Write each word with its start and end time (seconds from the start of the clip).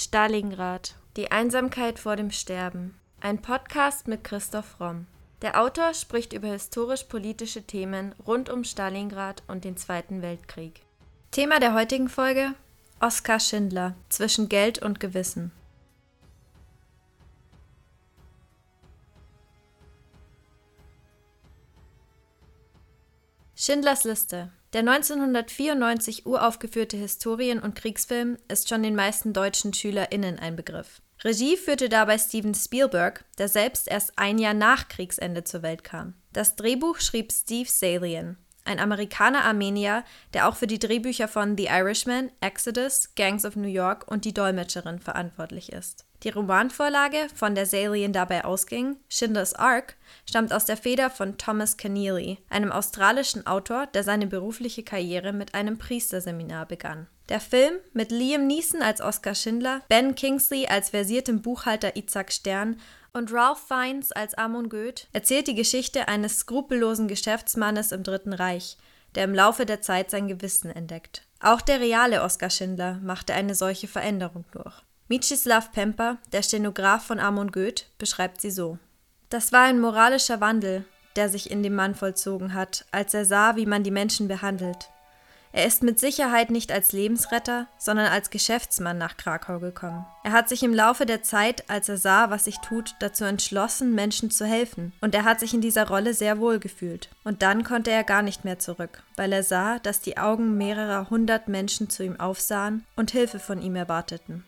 Stalingrad. 0.00 0.94
Die 1.16 1.32
Einsamkeit 1.32 1.98
vor 1.98 2.14
dem 2.14 2.30
Sterben. 2.30 2.96
Ein 3.20 3.42
Podcast 3.42 4.06
mit 4.06 4.22
Christoph 4.22 4.78
Romm. 4.78 5.08
Der 5.42 5.60
Autor 5.60 5.92
spricht 5.92 6.32
über 6.32 6.46
historisch-politische 6.46 7.64
Themen 7.64 8.14
rund 8.24 8.48
um 8.48 8.62
Stalingrad 8.62 9.42
und 9.48 9.64
den 9.64 9.76
Zweiten 9.76 10.22
Weltkrieg. 10.22 10.82
Thema 11.32 11.58
der 11.58 11.74
heutigen 11.74 12.08
Folge: 12.08 12.54
Oskar 13.00 13.40
Schindler 13.40 13.96
zwischen 14.08 14.48
Geld 14.48 14.80
und 14.80 15.00
Gewissen. 15.00 15.50
Schindlers 23.56 24.04
Liste. 24.04 24.52
Der 24.74 24.80
1994 24.80 26.26
uraufgeführte 26.26 26.96
Historien- 26.96 27.60
und 27.60 27.74
Kriegsfilm 27.74 28.36
ist 28.48 28.68
schon 28.68 28.82
den 28.82 28.94
meisten 28.94 29.32
deutschen 29.32 29.72
SchülerInnen 29.72 30.38
ein 30.38 30.56
Begriff. 30.56 31.00
Regie 31.24 31.56
führte 31.56 31.88
dabei 31.88 32.18
Steven 32.18 32.54
Spielberg, 32.54 33.24
der 33.38 33.48
selbst 33.48 33.88
erst 33.88 34.18
ein 34.18 34.38
Jahr 34.38 34.54
nach 34.54 34.88
Kriegsende 34.88 35.42
zur 35.42 35.62
Welt 35.62 35.84
kam. 35.84 36.14
Das 36.32 36.54
Drehbuch 36.54 37.00
schrieb 37.00 37.32
Steve 37.32 37.68
Salian, 37.68 38.36
ein 38.64 38.78
Amerikaner-Armenier, 38.78 40.04
der 40.34 40.46
auch 40.48 40.54
für 40.54 40.66
die 40.66 40.78
Drehbücher 40.78 41.26
von 41.26 41.56
The 41.56 41.66
Irishman, 41.66 42.30
Exodus, 42.40 43.14
Gangs 43.16 43.46
of 43.46 43.56
New 43.56 43.68
York 43.68 44.06
und 44.06 44.26
Die 44.26 44.34
Dolmetscherin 44.34 45.00
verantwortlich 45.00 45.72
ist. 45.72 46.04
Die 46.24 46.30
Romanvorlage, 46.30 47.28
von 47.34 47.54
der 47.54 47.64
Salien 47.64 48.12
dabei 48.12 48.44
ausging, 48.44 48.96
Schindlers 49.08 49.54
Ark, 49.54 49.96
stammt 50.26 50.52
aus 50.52 50.64
der 50.64 50.76
Feder 50.76 51.10
von 51.10 51.38
Thomas 51.38 51.76
Keneally, 51.76 52.38
einem 52.50 52.72
australischen 52.72 53.46
Autor, 53.46 53.86
der 53.86 54.02
seine 54.02 54.26
berufliche 54.26 54.82
Karriere 54.82 55.32
mit 55.32 55.54
einem 55.54 55.78
Priesterseminar 55.78 56.66
begann. 56.66 57.06
Der 57.28 57.40
Film, 57.40 57.74
mit 57.92 58.10
Liam 58.10 58.48
Neeson 58.48 58.82
als 58.82 59.00
Oskar 59.00 59.36
Schindler, 59.36 59.82
Ben 59.88 60.16
Kingsley 60.16 60.66
als 60.66 60.90
versiertem 60.90 61.40
Buchhalter 61.40 61.94
Isaac 61.94 62.32
Stern 62.32 62.80
und 63.12 63.32
Ralph 63.32 63.60
Fiennes 63.68 64.10
als 64.10 64.34
Amon 64.34 64.68
Goeth, 64.68 65.06
erzählt 65.12 65.46
die 65.46 65.54
Geschichte 65.54 66.08
eines 66.08 66.38
skrupellosen 66.38 67.06
Geschäftsmannes 67.06 67.92
im 67.92 68.02
Dritten 68.02 68.32
Reich, 68.32 68.76
der 69.14 69.24
im 69.24 69.34
Laufe 69.34 69.66
der 69.66 69.82
Zeit 69.82 70.10
sein 70.10 70.26
Gewissen 70.26 70.70
entdeckt. 70.70 71.22
Auch 71.40 71.60
der 71.60 71.80
reale 71.80 72.22
Oskar 72.22 72.50
Schindler 72.50 72.98
machte 73.02 73.34
eine 73.34 73.54
solche 73.54 73.86
Veränderung 73.86 74.44
durch. 74.50 74.82
Mieczysław 75.10 75.72
Pemper, 75.72 76.18
der 76.32 76.42
Stenograf 76.42 77.06
von 77.06 77.18
Amon 77.18 77.50
Goeth, 77.50 77.86
beschreibt 77.96 78.42
sie 78.42 78.50
so: 78.50 78.78
Das 79.30 79.52
war 79.52 79.62
ein 79.62 79.80
moralischer 79.80 80.42
Wandel, 80.42 80.84
der 81.16 81.30
sich 81.30 81.50
in 81.50 81.62
dem 81.62 81.74
Mann 81.74 81.94
vollzogen 81.94 82.52
hat, 82.52 82.84
als 82.92 83.14
er 83.14 83.24
sah, 83.24 83.56
wie 83.56 83.64
man 83.64 83.82
die 83.82 83.90
Menschen 83.90 84.28
behandelt. 84.28 84.90
Er 85.50 85.64
ist 85.64 85.82
mit 85.82 85.98
Sicherheit 85.98 86.50
nicht 86.50 86.70
als 86.70 86.92
Lebensretter, 86.92 87.68
sondern 87.78 88.08
als 88.08 88.28
Geschäftsmann 88.28 88.98
nach 88.98 89.16
Krakau 89.16 89.60
gekommen. 89.60 90.04
Er 90.24 90.32
hat 90.32 90.50
sich 90.50 90.62
im 90.62 90.74
Laufe 90.74 91.06
der 91.06 91.22
Zeit, 91.22 91.70
als 91.70 91.88
er 91.88 91.96
sah, 91.96 92.28
was 92.28 92.44
sich 92.44 92.58
tut, 92.58 92.94
dazu 93.00 93.24
entschlossen, 93.24 93.94
Menschen 93.94 94.30
zu 94.30 94.44
helfen. 94.44 94.92
Und 95.00 95.14
er 95.14 95.24
hat 95.24 95.40
sich 95.40 95.54
in 95.54 95.62
dieser 95.62 95.88
Rolle 95.88 96.12
sehr 96.12 96.38
wohl 96.38 96.58
gefühlt. 96.58 97.08
Und 97.24 97.40
dann 97.40 97.64
konnte 97.64 97.90
er 97.90 98.04
gar 98.04 98.20
nicht 98.20 98.44
mehr 98.44 98.58
zurück, 98.58 99.02
weil 99.16 99.32
er 99.32 99.42
sah, 99.42 99.78
dass 99.78 100.02
die 100.02 100.18
Augen 100.18 100.58
mehrerer 100.58 101.08
hundert 101.08 101.48
Menschen 101.48 101.88
zu 101.88 102.04
ihm 102.04 102.20
aufsahen 102.20 102.84
und 102.94 103.10
Hilfe 103.10 103.38
von 103.38 103.62
ihm 103.62 103.74
erwarteten. 103.74 104.44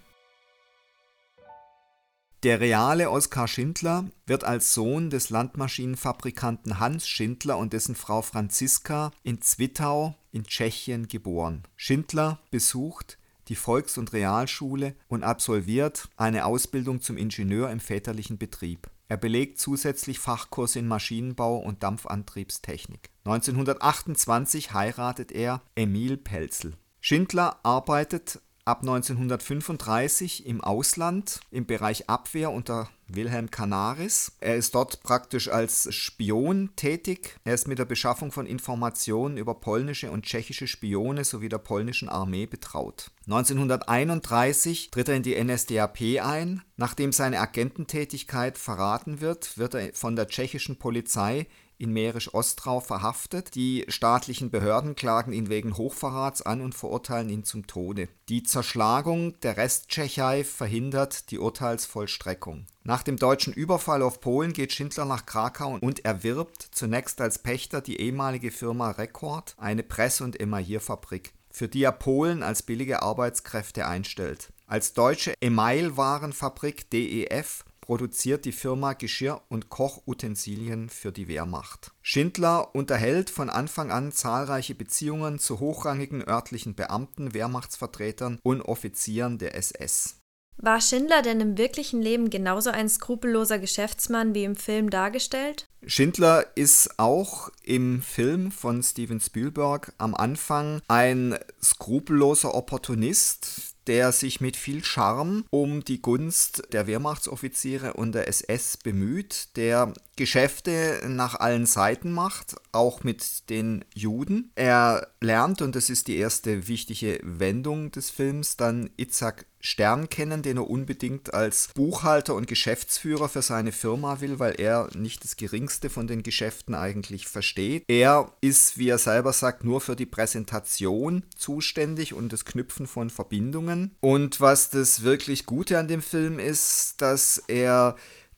Der 2.42 2.58
reale 2.58 3.10
Oskar 3.10 3.46
Schindler 3.48 4.06
wird 4.26 4.44
als 4.44 4.72
Sohn 4.72 5.10
des 5.10 5.28
Landmaschinenfabrikanten 5.28 6.80
Hans 6.80 7.06
Schindler 7.06 7.58
und 7.58 7.74
dessen 7.74 7.94
Frau 7.94 8.22
Franziska 8.22 9.10
in 9.22 9.42
Zwittau 9.42 10.14
in 10.32 10.44
Tschechien 10.44 11.06
geboren. 11.06 11.64
Schindler 11.76 12.40
besucht 12.50 13.18
die 13.48 13.56
Volks- 13.56 13.98
und 13.98 14.14
Realschule 14.14 14.94
und 15.08 15.22
absolviert 15.22 16.08
eine 16.16 16.46
Ausbildung 16.46 17.02
zum 17.02 17.18
Ingenieur 17.18 17.70
im 17.70 17.80
väterlichen 17.80 18.38
Betrieb. 18.38 18.88
Er 19.08 19.18
belegt 19.18 19.58
zusätzlich 19.58 20.18
Fachkurse 20.18 20.78
in 20.78 20.88
Maschinenbau 20.88 21.58
und 21.58 21.82
Dampfantriebstechnik. 21.82 23.10
1928 23.24 24.72
heiratet 24.72 25.30
er 25.30 25.60
Emil 25.74 26.16
Pelzel. 26.16 26.72
Schindler 27.00 27.58
arbeitet 27.64 28.40
ab 28.70 28.82
1935 28.82 30.46
im 30.46 30.60
Ausland 30.60 31.40
im 31.50 31.66
Bereich 31.66 32.08
Abwehr 32.08 32.52
unter 32.52 32.88
Wilhelm 33.08 33.50
Canaris. 33.50 34.30
Er 34.38 34.54
ist 34.54 34.76
dort 34.76 35.02
praktisch 35.02 35.48
als 35.48 35.92
Spion 35.92 36.70
tätig. 36.76 37.36
Er 37.42 37.54
ist 37.54 37.66
mit 37.66 37.80
der 37.80 37.84
Beschaffung 37.84 38.30
von 38.30 38.46
Informationen 38.46 39.38
über 39.38 39.54
polnische 39.54 40.12
und 40.12 40.24
tschechische 40.24 40.68
Spione 40.68 41.24
sowie 41.24 41.48
der 41.48 41.58
polnischen 41.58 42.08
Armee 42.08 42.46
betraut. 42.46 43.10
1931 43.26 44.92
tritt 44.92 45.08
er 45.08 45.16
in 45.16 45.24
die 45.24 45.42
NSDAP 45.42 46.22
ein. 46.22 46.62
Nachdem 46.76 47.10
seine 47.10 47.40
Agententätigkeit 47.40 48.56
verraten 48.56 49.20
wird, 49.20 49.58
wird 49.58 49.74
er 49.74 49.92
von 49.94 50.14
der 50.14 50.28
tschechischen 50.28 50.78
Polizei 50.78 51.48
in 51.80 51.92
Mährisch-Ostrau 51.92 52.80
verhaftet. 52.80 53.54
Die 53.54 53.84
staatlichen 53.88 54.50
Behörden 54.50 54.94
klagen 54.94 55.32
ihn 55.32 55.48
wegen 55.48 55.76
Hochverrats 55.76 56.42
an 56.42 56.60
und 56.60 56.74
verurteilen 56.74 57.30
ihn 57.30 57.44
zum 57.44 57.66
Tode. 57.66 58.08
Die 58.28 58.42
Zerschlagung 58.42 59.40
der 59.40 59.56
Resttschechei 59.56 60.44
verhindert 60.44 61.30
die 61.30 61.38
Urteilsvollstreckung. 61.38 62.66
Nach 62.82 63.02
dem 63.02 63.16
deutschen 63.16 63.52
Überfall 63.52 64.02
auf 64.02 64.20
Polen 64.20 64.52
geht 64.52 64.72
Schindler 64.72 65.04
nach 65.04 65.26
Krakau 65.26 65.78
und 65.80 66.04
erwirbt 66.04 66.68
zunächst 66.72 67.20
als 67.20 67.38
Pächter 67.38 67.80
die 67.80 68.00
ehemalige 68.00 68.50
Firma 68.50 68.90
Rekord, 68.90 69.54
eine 69.58 69.82
Press- 69.82 70.20
und 70.20 70.38
Emaillierfabrik, 70.38 71.32
für 71.50 71.68
die 71.68 71.82
er 71.82 71.92
Polen 71.92 72.42
als 72.42 72.62
billige 72.62 73.02
Arbeitskräfte 73.02 73.86
einstellt. 73.86 74.52
Als 74.66 74.92
deutsche 74.92 75.34
Emailwarenfabrik 75.40 76.90
DEF 76.90 77.64
produziert 77.90 78.44
die 78.44 78.52
Firma 78.52 78.92
Geschirr- 78.92 79.42
und 79.48 79.68
Kochutensilien 79.68 80.90
für 80.90 81.10
die 81.10 81.26
Wehrmacht. 81.26 81.90
Schindler 82.02 82.72
unterhält 82.72 83.30
von 83.30 83.50
Anfang 83.50 83.90
an 83.90 84.12
zahlreiche 84.12 84.76
Beziehungen 84.76 85.40
zu 85.40 85.58
hochrangigen 85.58 86.22
örtlichen 86.24 86.76
Beamten, 86.76 87.34
Wehrmachtsvertretern 87.34 88.38
und 88.44 88.62
Offizieren 88.62 89.38
der 89.38 89.56
SS. 89.56 90.20
War 90.56 90.80
Schindler 90.80 91.22
denn 91.22 91.40
im 91.40 91.58
wirklichen 91.58 92.00
Leben 92.00 92.30
genauso 92.30 92.70
ein 92.70 92.88
skrupelloser 92.88 93.58
Geschäftsmann 93.58 94.34
wie 94.34 94.44
im 94.44 94.54
Film 94.54 94.90
dargestellt? 94.90 95.66
Schindler 95.86 96.46
ist 96.54 96.98
auch 96.98 97.50
im 97.64 98.02
Film 98.02 98.52
von 98.52 98.82
Steven 98.82 99.18
Spielberg 99.20 99.94
am 99.96 100.14
Anfang 100.14 100.82
ein 100.86 101.38
skrupelloser 101.62 102.54
Opportunist, 102.54 103.69
der 103.90 104.12
sich 104.12 104.40
mit 104.40 104.56
viel 104.56 104.84
Charme 104.84 105.44
um 105.50 105.82
die 105.82 106.00
Gunst 106.00 106.62
der 106.70 106.86
Wehrmachtsoffiziere 106.86 107.94
und 107.94 108.14
der 108.14 108.28
SS 108.28 108.76
bemüht, 108.76 109.56
der 109.56 109.92
Geschäfte 110.14 111.00
nach 111.08 111.34
allen 111.34 111.66
Seiten 111.66 112.12
macht, 112.12 112.54
auch 112.70 113.02
mit 113.02 113.50
den 113.50 113.84
Juden. 113.92 114.52
Er 114.54 115.08
lernt, 115.20 115.60
und 115.60 115.74
das 115.74 115.90
ist 115.90 116.06
die 116.06 116.18
erste 116.18 116.68
wichtige 116.68 117.18
Wendung 117.24 117.90
des 117.90 118.10
Films, 118.10 118.56
dann 118.56 118.90
Itzhak 118.96 119.46
Stern 119.60 120.08
kennen, 120.08 120.42
den 120.42 120.56
er 120.56 120.68
unbedingt 120.68 121.34
als 121.34 121.68
Buchhalter 121.74 122.34
und 122.34 122.46
Geschäftsführer 122.46 123.28
für 123.28 123.42
seine 123.42 123.72
Firma 123.72 124.20
will, 124.20 124.38
weil 124.38 124.54
er 124.58 124.88
nicht 124.94 125.22
das 125.24 125.36
geringste 125.36 125.90
von 125.90 126.06
den 126.06 126.22
Geschäften 126.22 126.74
eigentlich 126.74 127.28
versteht. 127.28 127.84
Er 127.88 128.32
ist, 128.40 128.78
wie 128.78 128.88
er 128.88 128.98
selber 128.98 129.32
sagt, 129.32 129.64
nur 129.64 129.80
für 129.80 129.96
die 129.96 130.06
Präsentation 130.06 131.24
zuständig 131.36 132.14
und 132.14 132.32
das 132.32 132.44
Knüpfen 132.44 132.86
von 132.86 133.10
Verbindungen. 133.10 133.94
Und 134.00 134.40
was 134.40 134.70
das 134.70 135.02
wirklich 135.02 135.46
Gute 135.46 135.78
an 135.78 135.88
dem 135.88 136.02
Film 136.02 136.38
ist, 136.38 136.94
dass 136.98 137.42
er 137.46 137.96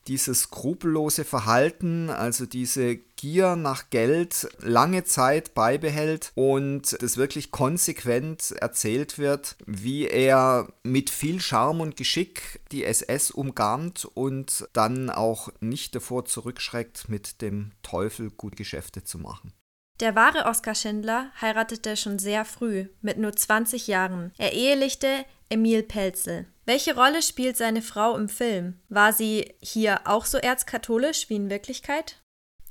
dieses 0.09 0.41
skrupellose 0.41 1.25
Verhalten, 1.25 2.11
also 2.11 2.47
diese 2.47 2.99
Gier 3.23 3.55
nach 3.55 3.89
Geld 3.91 4.49
lange 4.59 5.05
Zeit 5.05 5.55
beibehält 5.55 6.33
und 6.35 7.01
das 7.01 7.17
wirklich 7.17 7.53
konsequent 7.53 8.51
erzählt 8.51 9.17
wird, 9.17 9.55
wie 9.65 10.09
er 10.09 10.67
mit 10.83 11.09
viel 11.09 11.41
Charme 11.41 11.83
und 11.83 11.97
Geschick 11.97 12.61
die 12.73 12.83
SS 12.83 13.31
umgarnt 13.31 14.07
und 14.15 14.67
dann 14.73 15.09
auch 15.09 15.51
nicht 15.61 15.95
davor 15.95 16.25
zurückschreckt, 16.25 17.09
mit 17.09 17.43
dem 17.43 17.71
Teufel 17.85 18.33
gut 18.33 18.57
Geschäfte 18.57 19.05
zu 19.05 19.21
machen. 19.21 19.53
Der 20.01 20.17
wahre 20.17 20.47
Oskar 20.47 20.75
Schindler 20.75 21.31
heiratete 21.41 21.97
schon 21.97 22.19
sehr 22.19 22.45
früh, 22.45 22.89
mit 23.03 23.19
nur 23.19 23.37
20 23.37 23.87
Jahren. 23.87 24.33
Er 24.37 24.53
ehelichte 24.53 25.25
Emil 25.49 25.85
Pelzel. 25.85 26.47
Welche 26.65 26.97
Rolle 26.97 27.23
spielt 27.23 27.57
seine 27.57 27.83
Frau 27.83 28.17
im 28.17 28.29
Film? 28.29 28.81
War 28.89 29.13
sie 29.13 29.55
hier 29.61 30.01
auch 30.07 30.25
so 30.25 30.39
erzkatholisch 30.39 31.29
wie 31.29 31.37
in 31.37 31.51
Wirklichkeit? 31.51 32.22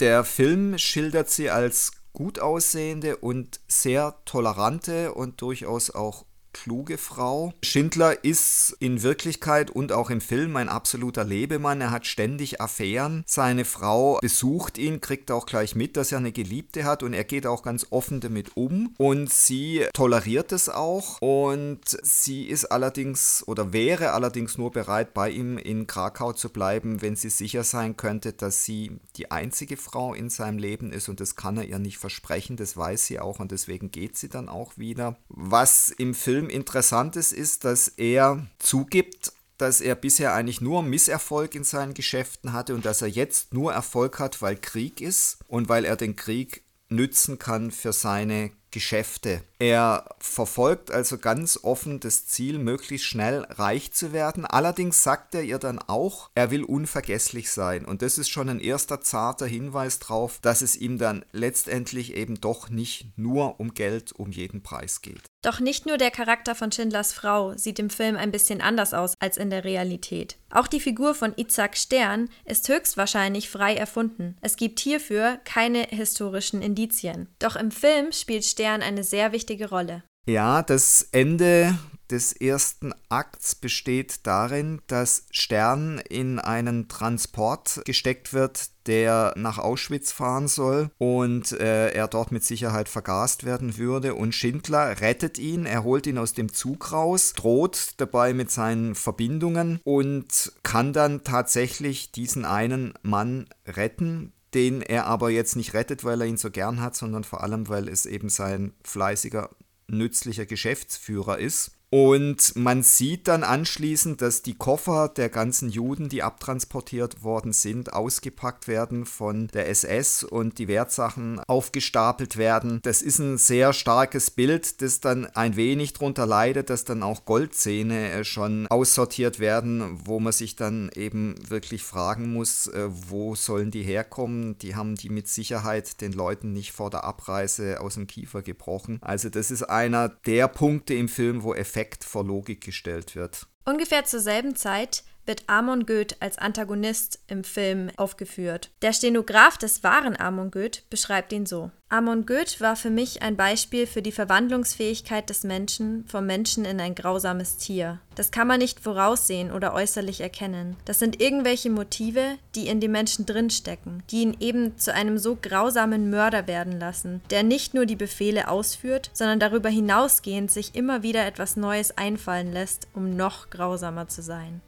Der 0.02 0.24
Film 0.24 0.80
schildert 0.80 1.30
sie 1.30 1.52
als 1.52 1.92
gut 2.12 2.40
aussehende 2.40 3.18
und 3.18 3.60
sehr 3.68 4.16
tolerante 4.26 5.14
und 5.14 5.40
durchaus 5.42 5.92
auch 5.92 6.26
kluge 6.54 6.98
Frau. 6.98 7.54
Schindler 7.64 8.24
ist 8.24 8.76
in 8.80 9.04
Wirklichkeit 9.04 9.72
und 9.72 9.92
auch 9.92 10.10
im 10.10 10.22
Film 10.22 10.56
ein 10.56 10.70
absoluter 10.70 11.24
Lebemann. 11.24 11.82
Er 11.82 11.92
hat 11.92 12.06
ständig 12.06 12.62
Affären. 12.62 13.24
Seine 13.26 13.66
Frau 13.66 14.20
besucht 14.22 14.78
ihn, 14.78 15.02
kriegt 15.02 15.32
auch 15.32 15.46
gleich 15.46 15.76
mit, 15.76 15.98
dass 15.98 16.12
er 16.12 16.20
eine 16.20 16.32
Geliebte 16.32 16.84
hat 16.84 17.04
und 17.04 17.14
er 17.14 17.24
geht 17.24 17.46
auch 17.46 17.64
ganz 17.64 17.88
offen 17.90 18.20
damit 18.20 18.56
um. 18.56 18.94
Und 18.98 19.32
sie 19.32 19.86
toleriert 19.94 20.52
es 20.52 20.70
auch 20.70 21.20
und 21.22 21.82
sie 22.04 22.46
ist 22.46 22.66
allerdings 22.66 23.44
oder 23.48 23.74
wäre 23.74 24.12
allerdings 24.12 24.58
nur 24.58 24.72
bereit, 24.72 25.14
bei 25.14 25.30
ihm 25.30 25.58
in 25.58 25.88
Krakau 25.88 26.34
zu 26.34 26.50
bleiben, 26.50 27.02
wenn 27.02 27.16
sie 27.16 27.30
sicher 27.30 27.64
sein 27.64 27.98
könnte, 27.98 28.34
dass 28.34 28.66
sie 28.66 29.00
die 29.16 29.32
einzige 29.32 29.78
Frau 29.78 30.14
in 30.14 30.30
seinem 30.30 30.58
Leben 30.58 30.92
ist 30.92 31.10
und 31.10 31.20
das 31.20 31.36
kann 31.36 31.58
er 31.58 31.66
ihr 31.66 31.80
nicht 31.80 31.98
versprechen. 31.98 32.58
Das 32.58 32.78
weiß 32.78 33.06
sie 33.06 33.20
auch 33.20 33.40
und 33.40 33.52
deswegen 33.52 33.92
geht 33.92 34.18
sie 34.18 34.30
dann 34.30 34.50
auch 34.50 34.78
wieder. 34.78 35.18
Was 35.30 35.90
im 35.90 36.14
Film 36.14 36.41
Film 36.42 36.50
Interessantes 36.50 37.34
ist, 37.34 37.66
dass 37.66 37.88
er 37.88 38.48
zugibt, 38.58 39.32
dass 39.60 39.80
er 39.80 39.94
bisher 39.94 40.34
eigentlich 40.34 40.60
nur 40.60 40.82
Misserfolg 40.82 41.54
in 41.54 41.64
seinen 41.64 41.94
Geschäften 41.94 42.52
hatte 42.52 42.74
und 42.74 42.84
dass 42.84 43.04
er 43.04 43.10
jetzt 43.10 43.54
nur 43.54 43.74
Erfolg 43.74 44.18
hat, 44.18 44.42
weil 44.42 44.56
Krieg 44.56 45.02
ist 45.02 45.38
und 45.48 45.70
weil 45.70 45.86
er 45.86 45.98
den 45.98 46.16
Krieg 46.16 46.64
nützen 46.90 47.38
kann 47.38 47.70
für 47.70 47.94
seine 47.94 48.50
Geschäfte. 48.72 49.42
Er 49.60 50.06
verfolgt 50.18 50.90
also 50.90 51.18
ganz 51.18 51.60
offen 51.62 52.00
das 52.00 52.26
Ziel, 52.26 52.58
möglichst 52.58 53.06
schnell 53.06 53.46
reich 53.50 53.92
zu 53.92 54.14
werden. 54.14 54.46
Allerdings 54.46 55.04
sagt 55.04 55.36
er 55.36 55.44
ihr 55.44 55.60
dann 55.60 55.78
auch, 55.78 56.30
er 56.34 56.50
will 56.50 56.64
unvergesslich 56.64 57.52
sein. 57.52 57.86
Und 57.86 58.02
das 58.02 58.18
ist 58.18 58.30
schon 58.30 58.50
ein 58.50 58.60
erster 58.60 59.02
zarter 59.02 59.46
Hinweis 59.46 60.00
darauf, 60.00 60.40
dass 60.42 60.62
es 60.62 60.76
ihm 60.76 60.98
dann 60.98 61.24
letztendlich 61.32 62.16
eben 62.16 62.42
doch 62.42 62.70
nicht 62.70 63.18
nur 63.18 63.60
um 63.60 63.74
Geld 63.74 64.14
um 64.14 64.32
jeden 64.32 64.64
Preis 64.64 65.02
geht. 65.02 65.22
Doch 65.44 65.60
nicht 65.60 65.88
nur 65.88 65.98
der 65.98 66.12
Charakter 66.12 66.54
von 66.54 66.72
Schindlers 66.72 67.14
Frau 67.14 67.58
sieht 67.58 67.80
im 67.80 67.90
Film 67.90 68.16
ein 68.16 68.32
bisschen 68.32 68.62
anders 68.62 68.94
aus 68.94 69.16
als 69.20 69.38
in 69.38 69.50
der 69.50 69.64
Realität. 69.64 70.38
Auch 70.52 70.68
die 70.68 70.80
Figur 70.80 71.16
von 71.16 71.34
Itzhak 71.36 71.78
Stern 71.78 72.30
ist 72.46 72.68
höchstwahrscheinlich 72.70 73.50
frei 73.50 73.76
erfunden. 73.76 74.38
Es 74.42 74.56
gibt 74.56 74.80
hierfür 74.80 75.40
keine 75.44 75.84
historischen 75.84 76.62
Indizien. 76.62 77.28
Doch 77.40 77.56
im 77.56 77.72
Film 77.72 78.12
spielt 78.12 78.46
Stern 78.46 78.61
eine 78.70 79.04
sehr 79.04 79.32
wichtige 79.32 79.70
Rolle. 79.70 80.04
Ja, 80.26 80.62
das 80.62 81.08
Ende 81.12 81.78
des 82.12 82.34
ersten 82.34 82.94
Akts 83.10 83.56
besteht 83.56 84.28
darin, 84.28 84.82
dass 84.88 85.26
Stern 85.32 86.00
in 86.10 86.40
einen 86.40 86.88
Transport 86.90 87.82
gesteckt 87.86 88.34
wird, 88.34 88.70
der 88.86 89.34
nach 89.38 89.58
Auschwitz 89.58 90.12
fahren 90.12 90.48
soll 90.48 90.92
und 90.98 91.54
äh, 91.54 91.92
er 91.92 92.08
dort 92.08 92.32
mit 92.32 92.44
Sicherheit 92.44 92.90
vergast 92.90 93.46
werden 93.46 93.78
würde. 93.78 94.16
Und 94.16 94.36
Schindler 94.36 95.00
rettet 95.02 95.40
ihn, 95.40 95.66
er 95.66 95.84
holt 95.84 96.06
ihn 96.06 96.18
aus 96.18 96.34
dem 96.34 96.52
Zug 96.52 96.92
raus, 96.92 97.34
droht 97.34 97.94
dabei 97.98 98.34
mit 98.34 98.52
seinen 98.52 98.96
Verbindungen 98.96 99.80
und 99.84 100.52
kann 100.64 100.94
dann 100.94 101.24
tatsächlich 101.24 102.12
diesen 102.12 102.46
einen 102.46 102.94
Mann 103.02 103.48
retten, 103.66 104.34
den 104.54 104.82
er 104.82 105.06
aber 105.06 105.30
jetzt 105.30 105.56
nicht 105.56 105.74
rettet, 105.74 106.04
weil 106.04 106.22
er 106.22 106.28
ihn 106.28 106.38
so 106.38 106.52
gern 106.52 106.82
hat, 106.82 106.96
sondern 106.96 107.24
vor 107.24 107.44
allem, 107.44 107.70
weil 107.70 107.88
es 107.88 108.06
eben 108.06 108.30
sein 108.30 108.74
fleißiger, 108.84 109.50
nützlicher 109.88 110.46
Geschäftsführer 110.46 111.40
ist. 111.40 111.72
Und 111.94 112.56
man 112.56 112.84
sieht 112.84 113.28
dann 113.28 113.44
anschließend, 113.44 114.22
dass 114.22 114.42
die 114.42 114.54
Koffer 114.54 115.10
der 115.10 115.28
ganzen 115.28 115.68
Juden, 115.68 116.08
die 116.08 116.24
abtransportiert 116.24 117.22
worden 117.22 117.52
sind, 117.52 117.92
ausgepackt 117.92 118.70
werden 118.70 119.06
von 119.06 119.48
der 119.48 119.68
SS 119.68 120.24
und 120.24 120.58
die 120.58 120.70
Wertsachen 120.70 121.42
aufgestapelt 121.48 122.38
werden. 122.38 122.80
Das 122.84 123.02
ist 123.02 123.20
ein 123.20 123.38
sehr 123.38 123.74
starkes 123.74 124.32
Bild, 124.32 124.82
das 124.82 125.02
dann 125.02 125.26
ein 125.36 125.58
wenig 125.58 125.92
darunter 125.92 126.26
leidet, 126.26 126.70
dass 126.70 126.86
dann 126.86 127.04
auch 127.04 127.26
Goldzähne 127.26 128.12
äh, 128.12 128.24
schon 128.24 128.68
aussortiert 128.68 129.40
werden, 129.40 130.00
wo 130.06 130.22
man 130.22 130.32
sich 130.32 130.56
dann 130.56 130.92
eben 130.96 131.36
wirklich 131.50 131.84
fragen 131.84 132.32
muss, 132.32 132.68
äh, 132.68 132.88
wo 132.88 133.36
sollen 133.36 133.70
die 133.70 133.84
herkommen? 133.84 134.58
Die 134.60 134.78
haben 134.78 134.96
die 134.96 135.10
mit 135.10 135.28
Sicherheit 135.28 136.00
den 136.00 136.14
Leuten 136.14 136.54
nicht 136.54 136.72
vor 136.72 136.90
der 136.90 137.04
Abreise 137.04 137.82
aus 137.82 137.96
dem 137.96 138.08
Kiefer 138.08 138.42
gebrochen. 138.42 139.00
Also 139.02 139.28
das 139.28 139.52
ist 139.52 139.64
einer 139.64 140.08
der 140.08 140.48
Punkte 140.48 140.94
im 140.94 141.10
Film, 141.10 141.44
wo 141.44 141.54
Effekte 141.54 141.81
Effekt 141.82 142.04
vor 142.04 142.24
Logik 142.24 142.62
gestellt 142.62 143.16
wird. 143.16 143.48
Ungefähr 143.66 144.06
zur 144.06 144.20
selben 144.20 144.56
Zeit 144.56 145.04
wird 145.26 145.44
Amon 145.48 145.86
Goeth 145.86 146.18
als 146.20 146.38
Antagonist 146.38 147.20
im 147.28 147.44
Film 147.44 147.90
aufgeführt. 147.98 148.70
Der 148.82 148.94
Stenograf 148.94 149.58
des 149.58 149.84
wahren 149.84 150.20
Amon 150.20 150.52
Goeth 150.52 150.84
beschreibt 150.90 151.32
ihn 151.34 151.46
so. 151.46 151.72
Amon 151.90 152.26
Goeth 152.26 152.62
war 152.62 152.78
für 152.78 152.90
mich 152.90 153.22
ein 153.22 153.36
Beispiel 153.36 153.86
für 153.86 154.02
die 154.02 154.14
Verwandlungsfähigkeit 154.14 155.30
des 155.30 155.44
Menschen 155.44 156.06
vom 156.08 156.26
Menschen 156.26 156.64
in 156.64 156.80
ein 156.80 156.96
grausames 156.96 157.58
Tier. 157.58 158.00
Das 158.16 158.32
kann 158.32 158.48
man 158.48 158.60
nicht 158.60 158.80
voraussehen 158.80 159.52
oder 159.52 159.74
äußerlich 159.74 160.22
erkennen. 160.22 160.78
Das 160.86 161.00
sind 161.00 161.22
irgendwelche 161.22 161.70
Motive, 161.70 162.38
die 162.56 162.68
in 162.68 162.80
dem 162.80 162.92
Menschen 162.92 163.26
drinstecken, 163.26 164.04
die 164.10 164.22
ihn 164.22 164.38
eben 164.40 164.78
zu 164.78 164.94
einem 164.94 165.18
so 165.18 165.38
grausamen 165.42 166.10
Mörder 166.10 166.48
werden 166.48 166.80
lassen, 166.80 167.22
der 167.30 167.44
nicht 167.44 167.74
nur 167.74 167.86
die 167.86 167.98
Befehle 167.98 168.48
ausführt, 168.48 169.10
sondern 169.12 169.42
darüber 169.42 169.68
hinausgehend 169.68 170.50
sich 170.50 170.76
immer 170.76 171.04
wieder 171.04 171.26
etwas 171.26 171.58
Neues 171.58 171.98
einfallen 171.98 172.54
lässt, 172.54 172.88
um 172.94 173.18
noch 173.18 173.50
grausamer 173.50 174.08
zu 174.08 174.22
sein. 174.22 174.62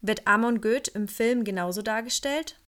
Wird 0.00 0.26
Amon 0.26 0.60
Goeth 0.60 0.88
im 0.88 1.08
Film 1.08 1.44
genauso 1.44 1.82
dargestellt? 1.82 2.60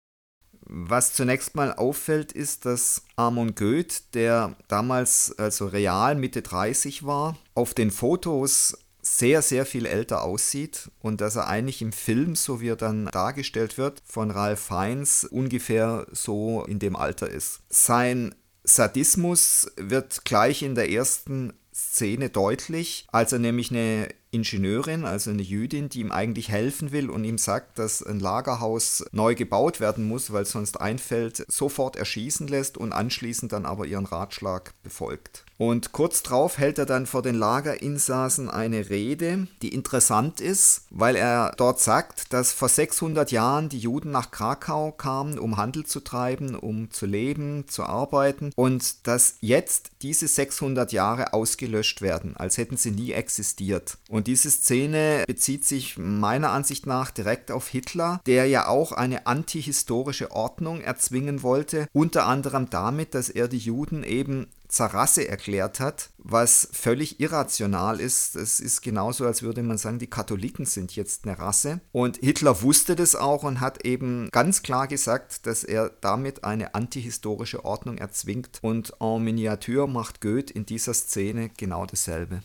Was 0.63 1.13
zunächst 1.13 1.55
mal 1.55 1.73
auffällt, 1.73 2.31
ist, 2.31 2.65
dass 2.65 3.03
Amon 3.15 3.55
Goeth, 3.55 4.13
der 4.13 4.55
damals 4.67 5.37
also 5.37 5.67
real 5.67 6.15
Mitte 6.15 6.41
30 6.41 7.05
war, 7.05 7.37
auf 7.55 7.73
den 7.73 7.91
Fotos 7.91 8.77
sehr, 9.01 9.41
sehr 9.41 9.65
viel 9.65 9.85
älter 9.85 10.23
aussieht 10.23 10.91
und 10.99 11.21
dass 11.21 11.35
er 11.35 11.47
eigentlich 11.47 11.81
im 11.81 11.91
Film, 11.91 12.35
so 12.35 12.61
wie 12.61 12.69
er 12.69 12.75
dann 12.75 13.07
dargestellt 13.07 13.77
wird, 13.77 14.01
von 14.05 14.29
Ralph 14.29 14.59
Fiennes 14.59 15.23
ungefähr 15.23 16.05
so 16.11 16.63
in 16.65 16.79
dem 16.79 16.95
Alter 16.95 17.29
ist. 17.29 17.61
Sein 17.69 18.35
Sadismus 18.63 19.71
wird 19.75 20.23
gleich 20.23 20.61
in 20.61 20.75
der 20.75 20.91
ersten 20.91 21.53
Szene 21.73 22.29
deutlich, 22.29 23.07
als 23.11 23.33
er 23.33 23.39
nämlich 23.39 23.71
eine 23.71 24.09
Ingenieurin, 24.31 25.03
also 25.03 25.29
eine 25.29 25.41
Jüdin, 25.41 25.89
die 25.89 25.99
ihm 25.99 26.11
eigentlich 26.11 26.49
helfen 26.49 26.91
will 26.93 27.09
und 27.09 27.25
ihm 27.25 27.37
sagt, 27.37 27.77
dass 27.77 28.01
ein 28.01 28.19
Lagerhaus 28.19 29.03
neu 29.11 29.35
gebaut 29.35 29.79
werden 29.81 30.07
muss, 30.07 30.31
weil 30.31 30.45
sonst 30.45 30.79
ein 30.79 30.99
Feld 30.99 31.45
sofort 31.49 31.97
erschießen 31.97 32.47
lässt 32.47 32.77
und 32.77 32.93
anschließend 32.93 33.51
dann 33.51 33.65
aber 33.65 33.85
ihren 33.85 34.05
Ratschlag 34.05 34.73
befolgt. 34.83 35.43
Und 35.61 35.91
kurz 35.91 36.23
darauf 36.23 36.57
hält 36.57 36.79
er 36.79 36.87
dann 36.87 37.05
vor 37.05 37.21
den 37.21 37.35
Lagerinsassen 37.35 38.49
eine 38.49 38.89
Rede, 38.89 39.47
die 39.61 39.75
interessant 39.75 40.41
ist, 40.41 40.85
weil 40.89 41.15
er 41.15 41.53
dort 41.55 41.79
sagt, 41.79 42.33
dass 42.33 42.51
vor 42.51 42.67
600 42.67 43.31
Jahren 43.31 43.69
die 43.69 43.77
Juden 43.77 44.09
nach 44.09 44.31
Krakau 44.31 44.91
kamen, 44.91 45.37
um 45.37 45.57
Handel 45.57 45.85
zu 45.85 45.99
treiben, 45.99 46.55
um 46.55 46.89
zu 46.89 47.05
leben, 47.05 47.67
zu 47.67 47.83
arbeiten 47.83 48.51
und 48.55 49.05
dass 49.05 49.35
jetzt 49.41 49.91
diese 50.01 50.27
600 50.27 50.93
Jahre 50.93 51.33
ausgelöscht 51.33 52.01
werden, 52.01 52.35
als 52.35 52.57
hätten 52.57 52.75
sie 52.75 52.89
nie 52.89 53.11
existiert. 53.11 53.99
Und 54.09 54.20
diese 54.27 54.51
Szene 54.51 55.23
bezieht 55.27 55.65
sich 55.65 55.97
meiner 55.97 56.51
Ansicht 56.51 56.85
nach 56.85 57.11
direkt 57.11 57.51
auf 57.51 57.67
Hitler, 57.67 58.21
der 58.25 58.47
ja 58.47 58.67
auch 58.67 58.91
eine 58.91 59.27
antihistorische 59.27 60.31
Ordnung 60.31 60.81
erzwingen 60.81 61.43
wollte, 61.43 61.87
unter 61.93 62.25
anderem 62.25 62.69
damit, 62.69 63.13
dass 63.15 63.29
er 63.29 63.47
die 63.47 63.57
Juden 63.57 64.03
eben 64.03 64.47
zur 64.71 64.87
Rasse 64.87 65.27
erklärt 65.27 65.79
hat, 65.79 66.09
was 66.17 66.69
völlig 66.71 67.19
irrational 67.19 67.99
ist. 67.99 68.35
Es 68.35 68.59
ist 68.59 68.81
genauso, 68.81 69.25
als 69.25 69.43
würde 69.43 69.61
man 69.63 69.77
sagen, 69.77 69.99
die 69.99 70.07
Katholiken 70.07 70.65
sind 70.65 70.95
jetzt 70.95 71.25
eine 71.25 71.37
Rasse. 71.37 71.81
Und 71.91 72.17
Hitler 72.17 72.61
wusste 72.61 72.95
das 72.95 73.15
auch 73.15 73.43
und 73.43 73.59
hat 73.59 73.85
eben 73.85 74.29
ganz 74.31 74.63
klar 74.63 74.87
gesagt, 74.87 75.45
dass 75.45 75.63
er 75.63 75.91
damit 76.01 76.45
eine 76.45 76.73
antihistorische 76.73 77.65
Ordnung 77.65 77.97
erzwingt. 77.97 78.59
Und 78.61 78.93
en 79.01 79.23
Miniatur 79.23 79.87
macht 79.87 80.21
Goethe 80.21 80.53
in 80.53 80.65
dieser 80.65 80.93
Szene 80.93 81.51
genau 81.57 81.85
dasselbe. 81.85 82.41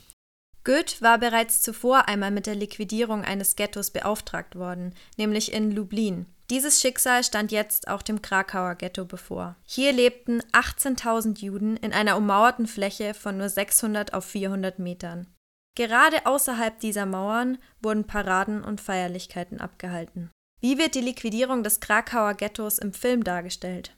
Goethe 0.66 1.00
war 1.00 1.16
bereits 1.18 1.62
zuvor 1.62 2.08
einmal 2.08 2.32
mit 2.32 2.46
der 2.46 2.56
Liquidierung 2.56 3.22
eines 3.22 3.54
Ghettos 3.54 3.92
beauftragt 3.92 4.56
worden, 4.56 4.96
nämlich 5.16 5.52
in 5.52 5.70
Lublin. 5.70 6.26
Dieses 6.50 6.80
Schicksal 6.80 7.22
stand 7.22 7.52
jetzt 7.52 7.86
auch 7.86 8.02
dem 8.02 8.20
Krakauer 8.20 8.74
Ghetto 8.74 9.04
bevor. 9.04 9.54
Hier 9.64 9.92
lebten 9.92 10.40
18.000 10.50 11.38
Juden 11.38 11.76
in 11.76 11.92
einer 11.92 12.16
ummauerten 12.16 12.66
Fläche 12.66 13.14
von 13.14 13.36
nur 13.38 13.48
600 13.48 14.12
auf 14.12 14.24
400 14.24 14.80
Metern. 14.80 15.28
Gerade 15.76 16.26
außerhalb 16.26 16.80
dieser 16.80 17.06
Mauern 17.06 17.58
wurden 17.80 18.08
Paraden 18.08 18.64
und 18.64 18.80
Feierlichkeiten 18.80 19.60
abgehalten. 19.60 20.32
Wie 20.60 20.78
wird 20.78 20.96
die 20.96 21.00
Liquidierung 21.00 21.62
des 21.62 21.78
Krakauer 21.78 22.34
Ghettos 22.34 22.78
im 22.78 22.92
Film 22.92 23.22
dargestellt? 23.22 23.94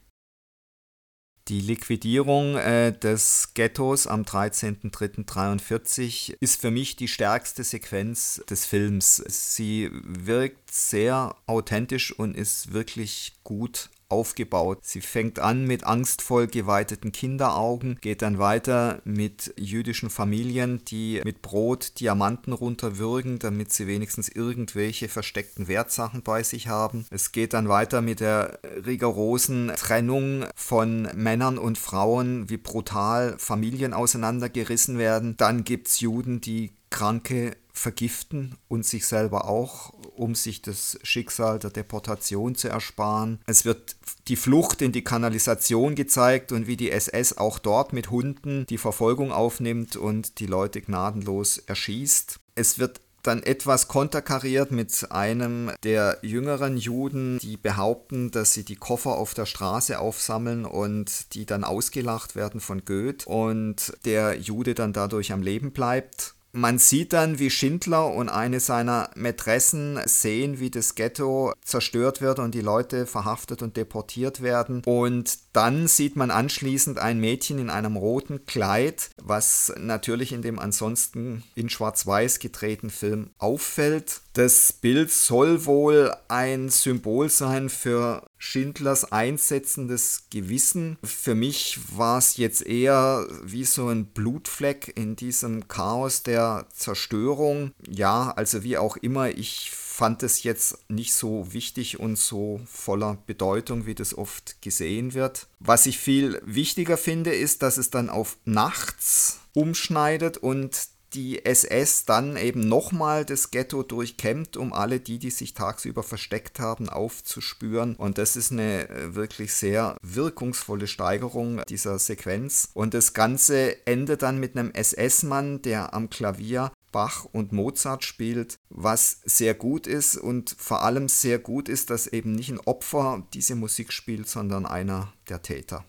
Die 1.48 1.62
Liquidierung 1.62 2.56
äh, 2.56 2.92
des 2.92 3.54
Ghettos 3.54 4.06
am 4.06 4.22
13.03.43 4.22 6.36
ist 6.40 6.60
für 6.60 6.70
mich 6.70 6.96
die 6.96 7.08
stärkste 7.08 7.64
Sequenz 7.64 8.42
des 8.50 8.66
Films. 8.66 9.24
Sie 9.26 9.88
wirkt 9.92 10.70
sehr 10.70 11.34
authentisch 11.46 12.12
und 12.12 12.36
ist 12.36 12.74
wirklich 12.74 13.32
gut 13.44 13.88
aufgebaut. 14.08 14.78
Sie 14.82 15.00
fängt 15.00 15.38
an 15.38 15.66
mit 15.66 15.84
angstvoll 15.84 16.46
geweiteten 16.46 17.12
Kinderaugen, 17.12 17.98
geht 18.00 18.22
dann 18.22 18.38
weiter 18.38 19.02
mit 19.04 19.52
jüdischen 19.56 20.10
Familien, 20.10 20.82
die 20.86 21.20
mit 21.24 21.42
Brot 21.42 22.00
Diamanten 22.00 22.52
runterwürgen, 22.52 23.38
damit 23.38 23.72
sie 23.72 23.86
wenigstens 23.86 24.28
irgendwelche 24.28 25.08
versteckten 25.08 25.68
Wertsachen 25.68 26.22
bei 26.22 26.42
sich 26.42 26.68
haben. 26.68 27.06
Es 27.10 27.32
geht 27.32 27.52
dann 27.52 27.68
weiter 27.68 28.00
mit 28.00 28.20
der 28.20 28.58
rigorosen 28.84 29.72
Trennung 29.76 30.46
von 30.54 31.02
Männern 31.14 31.58
und 31.58 31.76
Frauen, 31.78 32.48
wie 32.48 32.56
brutal 32.56 33.36
Familien 33.38 33.92
auseinandergerissen 33.92 34.98
werden. 34.98 35.36
Dann 35.36 35.64
gibt 35.64 35.88
es 35.88 36.00
Juden, 36.00 36.40
die 36.40 36.77
Kranke 36.90 37.56
vergiften 37.72 38.56
und 38.68 38.84
sich 38.84 39.06
selber 39.06 39.46
auch, 39.48 39.92
um 40.16 40.34
sich 40.34 40.62
das 40.62 40.98
Schicksal 41.02 41.58
der 41.58 41.70
Deportation 41.70 42.54
zu 42.54 42.68
ersparen. 42.68 43.40
Es 43.46 43.64
wird 43.64 43.96
die 44.26 44.36
Flucht 44.36 44.82
in 44.82 44.92
die 44.92 45.04
Kanalisation 45.04 45.94
gezeigt 45.94 46.52
und 46.52 46.66
wie 46.66 46.76
die 46.76 46.90
SS 46.90 47.38
auch 47.38 47.58
dort 47.58 47.92
mit 47.92 48.10
Hunden 48.10 48.66
die 48.66 48.78
Verfolgung 48.78 49.32
aufnimmt 49.32 49.96
und 49.96 50.40
die 50.40 50.46
Leute 50.46 50.80
gnadenlos 50.80 51.58
erschießt. 51.58 52.40
Es 52.54 52.78
wird 52.78 53.00
dann 53.22 53.42
etwas 53.42 53.88
konterkariert 53.88 54.70
mit 54.70 55.10
einem 55.10 55.70
der 55.82 56.18
jüngeren 56.22 56.76
Juden, 56.76 57.38
die 57.38 57.56
behaupten, 57.56 58.30
dass 58.30 58.54
sie 58.54 58.64
die 58.64 58.76
Koffer 58.76 59.16
auf 59.18 59.34
der 59.34 59.46
Straße 59.46 59.98
aufsammeln 59.98 60.64
und 60.64 61.34
die 61.34 61.44
dann 61.44 61.64
ausgelacht 61.64 62.36
werden 62.36 62.60
von 62.60 62.84
Goethe 62.84 63.28
und 63.28 63.92
der 64.04 64.38
Jude 64.38 64.74
dann 64.74 64.92
dadurch 64.92 65.32
am 65.32 65.42
Leben 65.42 65.72
bleibt. 65.72 66.34
Man 66.58 66.80
sieht 66.80 67.12
dann, 67.12 67.38
wie 67.38 67.50
Schindler 67.50 68.12
und 68.12 68.28
eine 68.28 68.58
seiner 68.58 69.10
Mätressen 69.14 70.00
sehen, 70.06 70.58
wie 70.58 70.70
das 70.70 70.96
Ghetto 70.96 71.52
zerstört 71.64 72.20
wird 72.20 72.40
und 72.40 72.52
die 72.52 72.62
Leute 72.62 73.06
verhaftet 73.06 73.62
und 73.62 73.76
deportiert 73.76 74.42
werden. 74.42 74.82
Und 74.84 75.38
dann 75.52 75.86
sieht 75.86 76.16
man 76.16 76.32
anschließend 76.32 76.98
ein 76.98 77.20
Mädchen 77.20 77.60
in 77.60 77.70
einem 77.70 77.96
roten 77.96 78.44
Kleid, 78.44 79.10
was 79.22 79.72
natürlich 79.78 80.32
in 80.32 80.42
dem 80.42 80.58
ansonsten 80.58 81.44
in 81.54 81.70
Schwarz-Weiß 81.70 82.40
gedrehten 82.40 82.90
Film 82.90 83.30
auffällt. 83.38 84.22
Das 84.32 84.72
Bild 84.72 85.12
soll 85.12 85.64
wohl 85.64 86.12
ein 86.26 86.70
Symbol 86.70 87.28
sein 87.28 87.68
für 87.68 88.24
Schindlers 88.36 89.10
einsetzendes 89.10 90.24
Gewissen. 90.30 90.96
Für 91.02 91.34
mich 91.34 91.78
war 91.96 92.18
es 92.18 92.36
jetzt 92.36 92.64
eher 92.64 93.26
wie 93.42 93.64
so 93.64 93.88
ein 93.88 94.06
Blutfleck 94.06 94.92
in 94.96 95.16
diesem 95.16 95.66
Chaos 95.66 96.22
der 96.22 96.47
Zerstörung. 96.72 97.72
Ja, 97.88 98.30
also 98.36 98.62
wie 98.62 98.78
auch 98.78 98.96
immer, 98.96 99.30
ich 99.30 99.70
fand 99.98 100.22
es 100.22 100.44
jetzt 100.44 100.78
nicht 100.88 101.12
so 101.12 101.52
wichtig 101.52 101.98
und 101.98 102.16
so 102.16 102.60
voller 102.66 103.18
Bedeutung, 103.26 103.84
wie 103.86 103.96
das 103.96 104.16
oft 104.16 104.62
gesehen 104.62 105.12
wird. 105.12 105.48
Was 105.58 105.86
ich 105.86 105.98
viel 105.98 106.40
wichtiger 106.44 106.96
finde, 106.96 107.34
ist, 107.34 107.62
dass 107.62 107.78
es 107.78 107.90
dann 107.90 108.08
auf 108.08 108.38
nachts 108.44 109.40
umschneidet 109.54 110.36
und 110.36 110.88
die 111.14 111.44
SS 111.44 112.04
dann 112.04 112.36
eben 112.36 112.68
nochmal 112.68 113.24
das 113.24 113.50
Ghetto 113.50 113.82
durchkämmt, 113.82 114.56
um 114.56 114.72
alle 114.72 115.00
die, 115.00 115.18
die 115.18 115.30
sich 115.30 115.54
tagsüber 115.54 116.02
versteckt 116.02 116.60
haben, 116.60 116.88
aufzuspüren. 116.88 117.96
Und 117.96 118.18
das 118.18 118.36
ist 118.36 118.52
eine 118.52 118.88
äh, 118.88 119.14
wirklich 119.14 119.54
sehr 119.54 119.96
wirkungsvolle 120.02 120.86
Steigerung 120.86 121.62
dieser 121.68 121.98
Sequenz. 121.98 122.70
Und 122.74 122.94
das 122.94 123.14
Ganze 123.14 123.86
endet 123.86 124.22
dann 124.22 124.38
mit 124.38 124.56
einem 124.56 124.70
SS-Mann, 124.72 125.62
der 125.62 125.94
am 125.94 126.10
Klavier 126.10 126.72
Bach 126.90 127.26
und 127.26 127.52
Mozart 127.52 128.04
spielt, 128.04 128.56
was 128.70 129.20
sehr 129.24 129.54
gut 129.54 129.86
ist 129.86 130.16
und 130.16 130.56
vor 130.58 130.82
allem 130.82 131.08
sehr 131.08 131.38
gut 131.38 131.68
ist, 131.68 131.90
dass 131.90 132.06
eben 132.06 132.32
nicht 132.32 132.50
ein 132.50 132.60
Opfer 132.60 133.26
diese 133.34 133.54
Musik 133.54 133.92
spielt, 133.92 134.28
sondern 134.28 134.64
einer 134.64 135.12
der 135.28 135.42
Täter. 135.42 135.84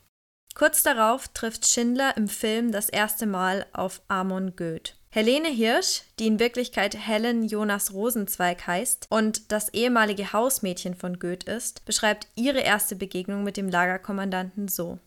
Kurz 0.56 0.84
darauf 0.84 1.30
trifft 1.30 1.68
Schindler 1.68 2.18
im 2.18 2.28
Film 2.28 2.74
das 2.74 2.90
erste 2.90 3.26
Mal 3.26 3.66
auf 3.72 4.02
Amon 4.10 4.58
Goeth. 4.58 4.99
Helene 5.12 5.48
Hirsch, 5.48 6.04
die 6.20 6.28
in 6.28 6.40
Wirklichkeit 6.40 6.96
Helen 6.96 7.44
Jonas 7.44 7.94
Rosenzweig 7.94 8.68
heißt 8.68 9.08
und 9.10 9.52
das 9.52 9.70
ehemalige 9.70 10.34
Hausmädchen 10.34 10.94
von 10.94 11.18
Goethe 11.18 11.52
ist, 11.52 11.84
beschreibt 11.86 12.28
ihre 12.36 12.60
erste 12.60 12.96
Begegnung 12.96 13.44
mit 13.44 13.58
dem 13.58 13.70
Lagerkommandanten 13.70 14.68
so. 14.68 15.00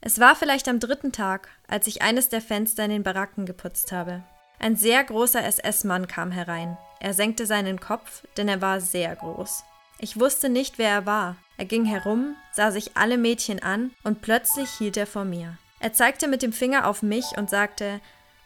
Es 0.00 0.18
war 0.18 0.34
vielleicht 0.34 0.66
am 0.66 0.80
dritten 0.80 1.12
Tag, 1.12 1.50
als 1.68 1.86
ich 1.86 2.02
eines 2.02 2.28
der 2.28 2.40
Fenster 2.40 2.84
in 2.84 2.90
den 2.90 3.02
Baracken 3.04 3.46
geputzt 3.46 3.92
habe. 3.92 4.24
Ein 4.58 4.74
sehr 4.74 5.04
großer 5.04 5.44
SS-Mann 5.44 6.08
kam 6.08 6.32
herein. 6.32 6.76
Er 6.98 7.14
senkte 7.14 7.46
seinen 7.46 7.78
Kopf, 7.78 8.24
denn 8.36 8.48
er 8.48 8.60
war 8.60 8.80
sehr 8.80 9.14
groß. 9.14 9.62
Ich 10.00 10.18
wusste 10.18 10.48
nicht, 10.48 10.78
wer 10.78 10.90
er 10.90 11.06
war. 11.06 11.36
Er 11.58 11.64
ging 11.64 11.84
herum, 11.84 12.34
sah 12.52 12.72
sich 12.72 12.96
alle 12.96 13.18
Mädchen 13.18 13.62
an 13.62 13.92
und 14.02 14.20
plötzlich 14.20 14.70
hielt 14.70 14.96
er 14.96 15.06
vor 15.06 15.24
mir. 15.24 15.56
Er 15.78 15.92
zeigte 15.92 16.26
mit 16.26 16.42
dem 16.42 16.52
Finger 16.52 16.88
auf 16.88 17.02
mich 17.02 17.36
und 17.36 17.50
sagte, 17.50 18.00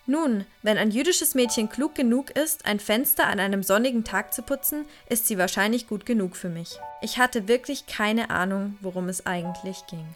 nun, 0.06 0.44
wenn 0.62 0.78
ein 0.78 0.90
jüdisches 0.90 1.34
Mädchen 1.34 1.68
klug 1.68 1.94
genug 1.94 2.30
ist, 2.30 2.66
ein 2.66 2.80
Fenster 2.80 3.28
an 3.28 3.38
einem 3.38 3.62
sonnigen 3.62 4.02
Tag 4.02 4.34
zu 4.34 4.42
putzen, 4.42 4.84
ist 5.08 5.28
sie 5.28 5.38
wahrscheinlich 5.38 5.86
gut 5.86 6.06
genug 6.06 6.34
für 6.36 6.48
mich. 6.48 6.78
Ich 7.02 7.18
hatte 7.18 7.46
wirklich 7.46 7.86
keine 7.86 8.30
Ahnung, 8.30 8.76
worum 8.80 9.08
es 9.08 9.26
eigentlich 9.26 9.86
ging. 9.86 10.06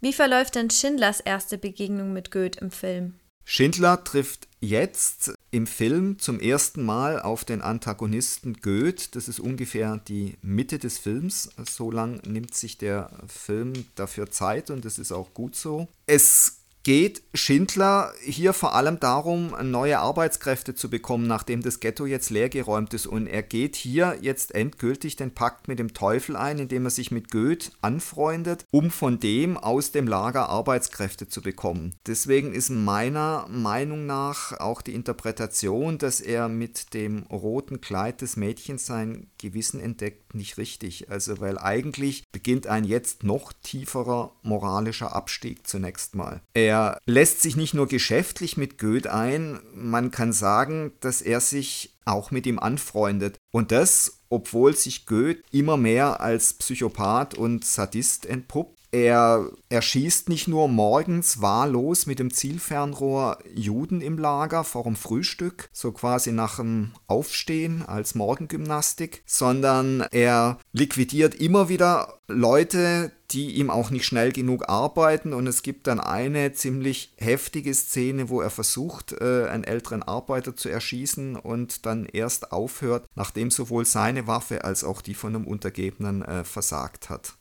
Wie 0.00 0.12
verläuft 0.12 0.54
denn 0.54 0.70
Schindlers 0.70 1.20
erste 1.20 1.58
Begegnung 1.58 2.12
mit 2.12 2.30
Goethe 2.30 2.60
im 2.60 2.70
Film? 2.70 3.14
Schindler 3.44 4.04
trifft 4.04 4.48
jetzt 4.60 5.32
im 5.52 5.66
Film 5.66 6.18
zum 6.18 6.40
ersten 6.40 6.82
Mal 6.82 7.20
auf 7.20 7.44
den 7.44 7.60
Antagonisten 7.60 8.54
Goethe. 8.54 9.10
Das 9.12 9.28
ist 9.28 9.38
ungefähr 9.38 9.98
die 10.08 10.38
Mitte 10.40 10.78
des 10.78 10.98
Films. 10.98 11.50
So 11.68 11.90
lang 11.90 12.22
nimmt 12.26 12.54
sich 12.54 12.78
der 12.78 13.10
Film 13.28 13.74
dafür 13.94 14.30
Zeit 14.30 14.70
und 14.70 14.84
das 14.86 14.98
ist 14.98 15.12
auch 15.12 15.34
gut 15.34 15.54
so. 15.54 15.88
Es 16.06 16.61
geht 16.82 17.22
Schindler 17.34 18.12
hier 18.22 18.52
vor 18.52 18.74
allem 18.74 18.98
darum, 18.98 19.54
neue 19.62 19.98
Arbeitskräfte 19.98 20.74
zu 20.74 20.90
bekommen, 20.90 21.26
nachdem 21.26 21.62
das 21.62 21.80
Ghetto 21.80 22.06
jetzt 22.06 22.30
leergeräumt 22.30 22.92
ist. 22.94 23.06
Und 23.06 23.26
er 23.26 23.42
geht 23.42 23.76
hier 23.76 24.18
jetzt 24.20 24.54
endgültig 24.54 25.16
den 25.16 25.32
Pakt 25.32 25.68
mit 25.68 25.78
dem 25.78 25.94
Teufel 25.94 26.36
ein, 26.36 26.58
indem 26.58 26.86
er 26.86 26.90
sich 26.90 27.10
mit 27.10 27.30
Goethe 27.30 27.70
anfreundet, 27.80 28.66
um 28.70 28.90
von 28.90 29.20
dem 29.20 29.56
aus 29.56 29.92
dem 29.92 30.06
Lager 30.06 30.48
Arbeitskräfte 30.48 31.28
zu 31.28 31.42
bekommen. 31.42 31.94
Deswegen 32.06 32.52
ist 32.52 32.70
meiner 32.70 33.46
Meinung 33.48 34.06
nach 34.06 34.58
auch 34.58 34.82
die 34.82 34.94
Interpretation, 34.94 35.98
dass 35.98 36.20
er 36.20 36.48
mit 36.48 36.94
dem 36.94 37.24
roten 37.24 37.80
Kleid 37.80 38.20
des 38.20 38.36
Mädchens 38.36 38.86
sein 38.86 39.28
Gewissen 39.38 39.80
entdeckt, 39.80 40.21
nicht 40.34 40.58
richtig. 40.58 41.10
Also 41.10 41.40
weil 41.40 41.58
eigentlich 41.58 42.24
beginnt 42.32 42.66
ein 42.66 42.84
jetzt 42.84 43.22
noch 43.22 43.52
tieferer 43.62 44.32
moralischer 44.42 45.14
Abstieg 45.14 45.66
zunächst 45.66 46.14
mal. 46.14 46.40
Er 46.54 46.98
lässt 47.06 47.42
sich 47.42 47.56
nicht 47.56 47.74
nur 47.74 47.86
geschäftlich 47.86 48.56
mit 48.56 48.78
Goethe 48.78 49.12
ein, 49.12 49.60
man 49.74 50.10
kann 50.10 50.32
sagen, 50.32 50.92
dass 51.00 51.22
er 51.22 51.40
sich 51.40 51.94
auch 52.04 52.30
mit 52.30 52.46
ihm 52.46 52.58
anfreundet. 52.58 53.38
Und 53.52 53.72
das, 53.72 54.18
obwohl 54.28 54.76
sich 54.76 55.06
Goethe 55.06 55.42
immer 55.52 55.76
mehr 55.76 56.20
als 56.20 56.54
Psychopath 56.54 57.34
und 57.34 57.64
Sadist 57.64 58.26
entpuppt. 58.26 58.81
Er 58.94 59.50
erschießt 59.70 60.28
nicht 60.28 60.48
nur 60.48 60.68
morgens 60.68 61.40
wahllos 61.40 62.04
mit 62.04 62.18
dem 62.18 62.30
Zielfernrohr 62.30 63.38
Juden 63.54 64.02
im 64.02 64.18
Lager 64.18 64.64
vor 64.64 64.84
dem 64.84 64.96
Frühstück, 64.96 65.70
so 65.72 65.92
quasi 65.92 66.30
nach 66.30 66.56
dem 66.56 66.92
Aufstehen 67.06 67.80
als 67.86 68.14
Morgengymnastik, 68.14 69.22
sondern 69.24 70.02
er 70.10 70.58
liquidiert 70.72 71.34
immer 71.34 71.70
wieder 71.70 72.20
Leute, 72.28 73.12
die 73.30 73.52
ihm 73.52 73.70
auch 73.70 73.88
nicht 73.88 74.04
schnell 74.04 74.30
genug 74.30 74.68
arbeiten. 74.68 75.32
Und 75.32 75.46
es 75.46 75.62
gibt 75.62 75.86
dann 75.86 75.98
eine 75.98 76.52
ziemlich 76.52 77.14
heftige 77.16 77.72
Szene, 77.72 78.28
wo 78.28 78.42
er 78.42 78.50
versucht, 78.50 79.12
äh, 79.12 79.46
einen 79.48 79.64
älteren 79.64 80.02
Arbeiter 80.02 80.54
zu 80.54 80.68
erschießen 80.68 81.36
und 81.36 81.86
dann 81.86 82.04
erst 82.04 82.52
aufhört, 82.52 83.06
nachdem 83.14 83.50
sowohl 83.50 83.86
seine 83.86 84.26
Waffe 84.26 84.64
als 84.64 84.84
auch 84.84 85.00
die 85.00 85.14
von 85.14 85.34
einem 85.34 85.46
Untergebenen 85.46 86.20
äh, 86.20 86.44
versagt 86.44 87.08
hat. 87.08 87.38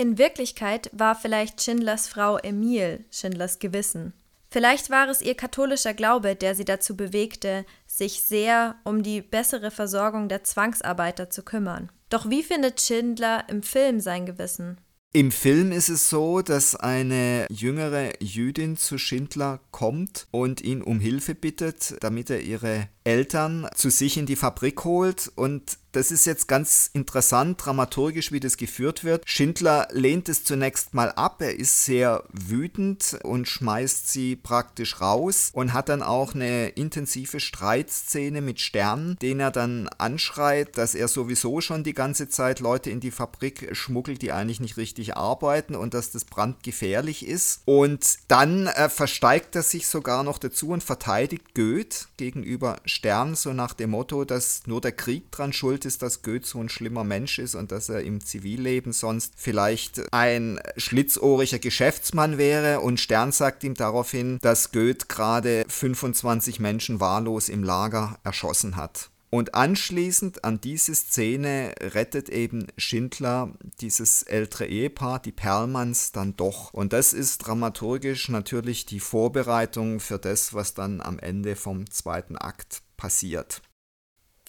In 0.00 0.16
Wirklichkeit 0.16 0.90
war 0.92 1.16
vielleicht 1.16 1.60
Schindlers 1.60 2.06
Frau 2.06 2.38
Emil 2.38 3.04
Schindlers 3.10 3.58
Gewissen. 3.58 4.12
Vielleicht 4.48 4.90
war 4.90 5.08
es 5.08 5.20
ihr 5.20 5.34
katholischer 5.34 5.92
Glaube, 5.92 6.36
der 6.36 6.54
sie 6.54 6.64
dazu 6.64 6.96
bewegte, 6.96 7.66
sich 7.88 8.22
sehr 8.22 8.76
um 8.84 9.02
die 9.02 9.20
bessere 9.20 9.72
Versorgung 9.72 10.28
der 10.28 10.44
Zwangsarbeiter 10.44 11.30
zu 11.30 11.42
kümmern. 11.42 11.90
Doch 12.10 12.30
wie 12.30 12.44
findet 12.44 12.80
Schindler 12.80 13.44
im 13.48 13.64
Film 13.64 13.98
sein 13.98 14.24
Gewissen? 14.24 14.78
Im 15.12 15.32
Film 15.32 15.72
ist 15.72 15.88
es 15.88 16.10
so, 16.10 16.42
dass 16.42 16.76
eine 16.76 17.46
jüngere 17.50 18.22
Jüdin 18.22 18.76
zu 18.76 18.98
Schindler 18.98 19.58
kommt 19.72 20.28
und 20.30 20.60
ihn 20.60 20.80
um 20.80 21.00
Hilfe 21.00 21.34
bittet, 21.34 21.96
damit 22.00 22.30
er 22.30 22.42
ihre 22.42 22.88
Eltern 23.04 23.66
zu 23.74 23.90
sich 23.90 24.18
in 24.18 24.26
die 24.26 24.36
Fabrik 24.36 24.84
holt 24.84 25.32
und 25.34 25.78
das 25.92 26.10
ist 26.10 26.26
jetzt 26.26 26.48
ganz 26.48 26.90
interessant, 26.92 27.64
dramaturgisch, 27.64 28.30
wie 28.30 28.40
das 28.40 28.56
geführt 28.56 29.04
wird. 29.04 29.22
Schindler 29.26 29.88
lehnt 29.90 30.28
es 30.28 30.44
zunächst 30.44 30.94
mal 30.94 31.10
ab. 31.12 31.40
Er 31.40 31.58
ist 31.58 31.84
sehr 31.84 32.24
wütend 32.30 33.18
und 33.22 33.48
schmeißt 33.48 34.08
sie 34.08 34.36
praktisch 34.36 35.00
raus 35.00 35.50
und 35.52 35.72
hat 35.72 35.88
dann 35.88 36.02
auch 36.02 36.34
eine 36.34 36.68
intensive 36.68 37.40
Streitszene 37.40 38.42
mit 38.42 38.60
Stern, 38.60 39.16
den 39.22 39.40
er 39.40 39.50
dann 39.50 39.88
anschreit, 39.98 40.76
dass 40.76 40.94
er 40.94 41.08
sowieso 41.08 41.60
schon 41.60 41.84
die 41.84 41.94
ganze 41.94 42.28
Zeit 42.28 42.60
Leute 42.60 42.90
in 42.90 43.00
die 43.00 43.10
Fabrik 43.10 43.70
schmuggelt, 43.72 44.20
die 44.22 44.32
eigentlich 44.32 44.60
nicht 44.60 44.76
richtig 44.76 45.16
arbeiten 45.16 45.74
und 45.74 45.94
dass 45.94 46.10
das 46.10 46.24
brandgefährlich 46.24 47.26
ist. 47.26 47.62
Und 47.64 48.18
dann 48.28 48.66
äh, 48.66 48.88
versteigt 48.88 49.56
er 49.56 49.62
sich 49.62 49.86
sogar 49.86 50.22
noch 50.22 50.38
dazu 50.38 50.68
und 50.68 50.82
verteidigt 50.82 51.54
Goethe 51.54 52.06
gegenüber 52.16 52.76
Stern, 52.84 53.34
so 53.34 53.52
nach 53.52 53.72
dem 53.72 53.90
Motto, 53.90 54.24
dass 54.24 54.66
nur 54.66 54.80
der 54.80 54.92
Krieg 54.92 55.30
dran 55.32 55.52
schuld 55.52 55.77
ist, 55.84 56.02
dass 56.02 56.22
Goethe 56.22 56.46
so 56.46 56.60
ein 56.60 56.68
schlimmer 56.68 57.04
Mensch 57.04 57.38
ist 57.38 57.54
und 57.54 57.72
dass 57.72 57.88
er 57.88 58.02
im 58.02 58.24
Zivilleben 58.24 58.92
sonst 58.92 59.34
vielleicht 59.36 60.12
ein 60.12 60.60
schlitzohriger 60.76 61.58
Geschäftsmann 61.58 62.38
wäre. 62.38 62.80
Und 62.80 63.00
Stern 63.00 63.32
sagt 63.32 63.64
ihm 63.64 63.74
daraufhin, 63.74 64.38
dass 64.40 64.72
Goethe 64.72 65.06
gerade 65.08 65.64
25 65.68 66.60
Menschen 66.60 67.00
wahllos 67.00 67.48
im 67.48 67.62
Lager 67.62 68.18
erschossen 68.24 68.76
hat. 68.76 69.10
Und 69.30 69.54
anschließend 69.54 70.44
an 70.44 70.60
diese 70.60 70.94
Szene 70.94 71.74
rettet 71.80 72.30
eben 72.30 72.68
Schindler 72.78 73.52
dieses 73.80 74.22
ältere 74.22 74.66
Ehepaar, 74.66 75.20
die 75.20 75.32
Perlmanns, 75.32 76.12
dann 76.12 76.34
doch. 76.36 76.72
Und 76.72 76.94
das 76.94 77.12
ist 77.12 77.38
dramaturgisch 77.38 78.30
natürlich 78.30 78.86
die 78.86 79.00
Vorbereitung 79.00 80.00
für 80.00 80.18
das, 80.18 80.54
was 80.54 80.72
dann 80.72 81.02
am 81.02 81.18
Ende 81.18 81.56
vom 81.56 81.90
zweiten 81.90 82.36
Akt 82.36 82.80
passiert. 82.96 83.60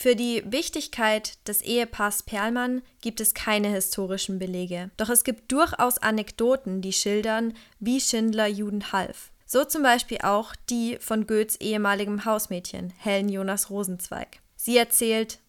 Für 0.02 0.16
die 0.16 0.44
Wichtigkeit 0.46 1.46
des 1.46 1.62
Ehepaars 1.62 2.24
Perlmann 2.24 2.84
gibt 3.02 3.20
es 3.20 3.34
keine 3.34 3.68
historischen 3.68 4.40
Belege, 4.40 4.92
doch 4.96 5.10
es 5.10 5.26
gibt 5.26 5.52
durchaus 5.52 5.98
Anekdoten, 5.98 6.82
die 6.82 6.94
schildern, 6.94 7.54
wie 7.82 8.00
Schindler 8.00 8.48
Juden 8.48 8.94
half. 8.94 9.30
So 9.46 9.66
zum 9.66 9.84
Beispiel 9.84 10.20
auch 10.24 10.56
die 10.70 10.98
von 11.02 11.28
Goethes 11.28 11.58
ehemaligem 11.58 12.24
Hausmädchen, 12.24 12.94
Helen 12.98 13.28
Jonas 13.28 13.70
Rosenzweig. 13.70 14.40
Sie 14.56 14.78
erzählt, 14.78 15.40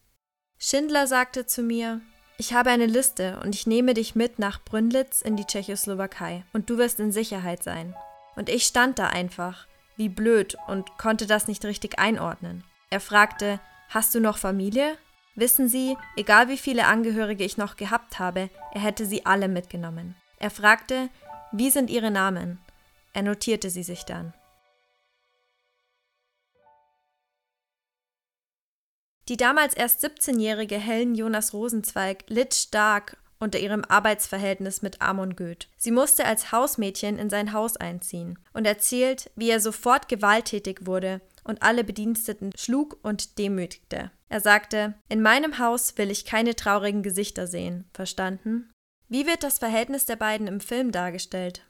Schindler 0.59 1.07
sagte 1.07 1.47
zu 1.47 1.63
mir, 1.63 2.01
ich 2.37 2.53
habe 2.53 2.71
eine 2.71 2.87
Liste 2.87 3.39
und 3.45 3.55
ich 3.55 3.69
nehme 3.69 3.95
dich 3.95 4.17
mit 4.17 4.41
nach 4.41 4.65
Brünnlitz 4.65 5.23
in 5.23 5.37
die 5.37 5.45
Tschechoslowakei 5.45 6.43
und 6.53 6.69
du 6.71 6.77
wirst 6.77 6.99
in 6.99 7.13
Sicherheit 7.13 7.63
sein. 7.63 7.95
Und 8.35 8.49
ich 8.49 8.65
stand 8.65 8.99
da 8.99 9.07
einfach, 9.07 9.69
wie 9.97 10.09
blöd 10.09 10.57
und 10.67 10.99
konnte 10.99 11.29
das 11.29 11.47
nicht 11.47 11.65
richtig 11.65 12.01
einordnen. 12.01 12.65
Er 12.89 13.01
fragte, 13.01 13.61
Hast 13.91 14.15
du 14.15 14.21
noch 14.21 14.39
Familie? 14.39 14.97
Wissen 15.35 15.69
Sie, 15.69 15.97
egal 16.17 16.49
wie 16.49 16.59
viele 16.59 16.87
Angehörige 16.87 17.43
ich 17.43 17.57
noch 17.57 17.75
gehabt 17.75 18.21
habe, 18.21 18.49
er 18.73 18.81
hätte 18.81 19.05
sie 19.05 19.27
alle 19.27 19.49
mitgenommen. 19.49 20.15
Er 20.39 20.51
fragte, 20.51 21.09
wie 21.51 21.71
sind 21.71 21.91
Ihre 21.91 22.13
Namen? 22.13 22.61
Er 23.15 23.23
notierte 23.23 23.69
sie 23.69 23.83
sich 23.83 24.05
dann. 24.05 24.33
Die 29.29 29.37
damals 29.37 29.75
erst 29.75 30.05
17-jährige 30.05 30.79
Helen 30.79 31.17
Jonas 31.17 31.53
Rosenzweig 31.53 32.25
litt 32.29 32.55
stark 32.55 33.17
unter 33.41 33.59
ihrem 33.59 33.85
Arbeitsverhältnis 33.85 34.83
mit 34.83 35.03
Amon 35.03 35.35
Goeth. 35.35 35.69
Sie 35.77 35.91
musste 35.91 36.27
als 36.27 36.53
Hausmädchen 36.53 37.19
in 37.19 37.29
sein 37.29 37.53
Haus 37.53 37.77
einziehen 37.77 38.39
und 38.53 38.67
erzählt, 38.67 39.31
wie 39.35 39.51
er 39.51 39.59
sofort 39.59 40.09
gewalttätig 40.09 40.87
wurde 40.87 41.21
und 41.51 41.63
alle 41.63 41.85
Bediensteten 41.85 42.53
schlug 42.57 42.99
und 43.03 43.39
demütigte. 43.39 44.11
Er 44.31 44.41
sagte, 44.41 44.95
in 45.09 45.21
meinem 45.21 45.59
Haus 45.59 45.99
will 45.99 46.11
ich 46.11 46.25
keine 46.25 46.57
traurigen 46.57 47.03
Gesichter 47.03 47.47
sehen, 47.47 47.85
verstanden? 47.93 48.71
Wie 49.09 49.27
wird 49.27 49.43
das 49.43 49.59
Verhältnis 49.59 50.07
der 50.07 50.17
beiden 50.17 50.47
im 50.47 50.61
Film 50.61 50.93
dargestellt? 50.93 51.67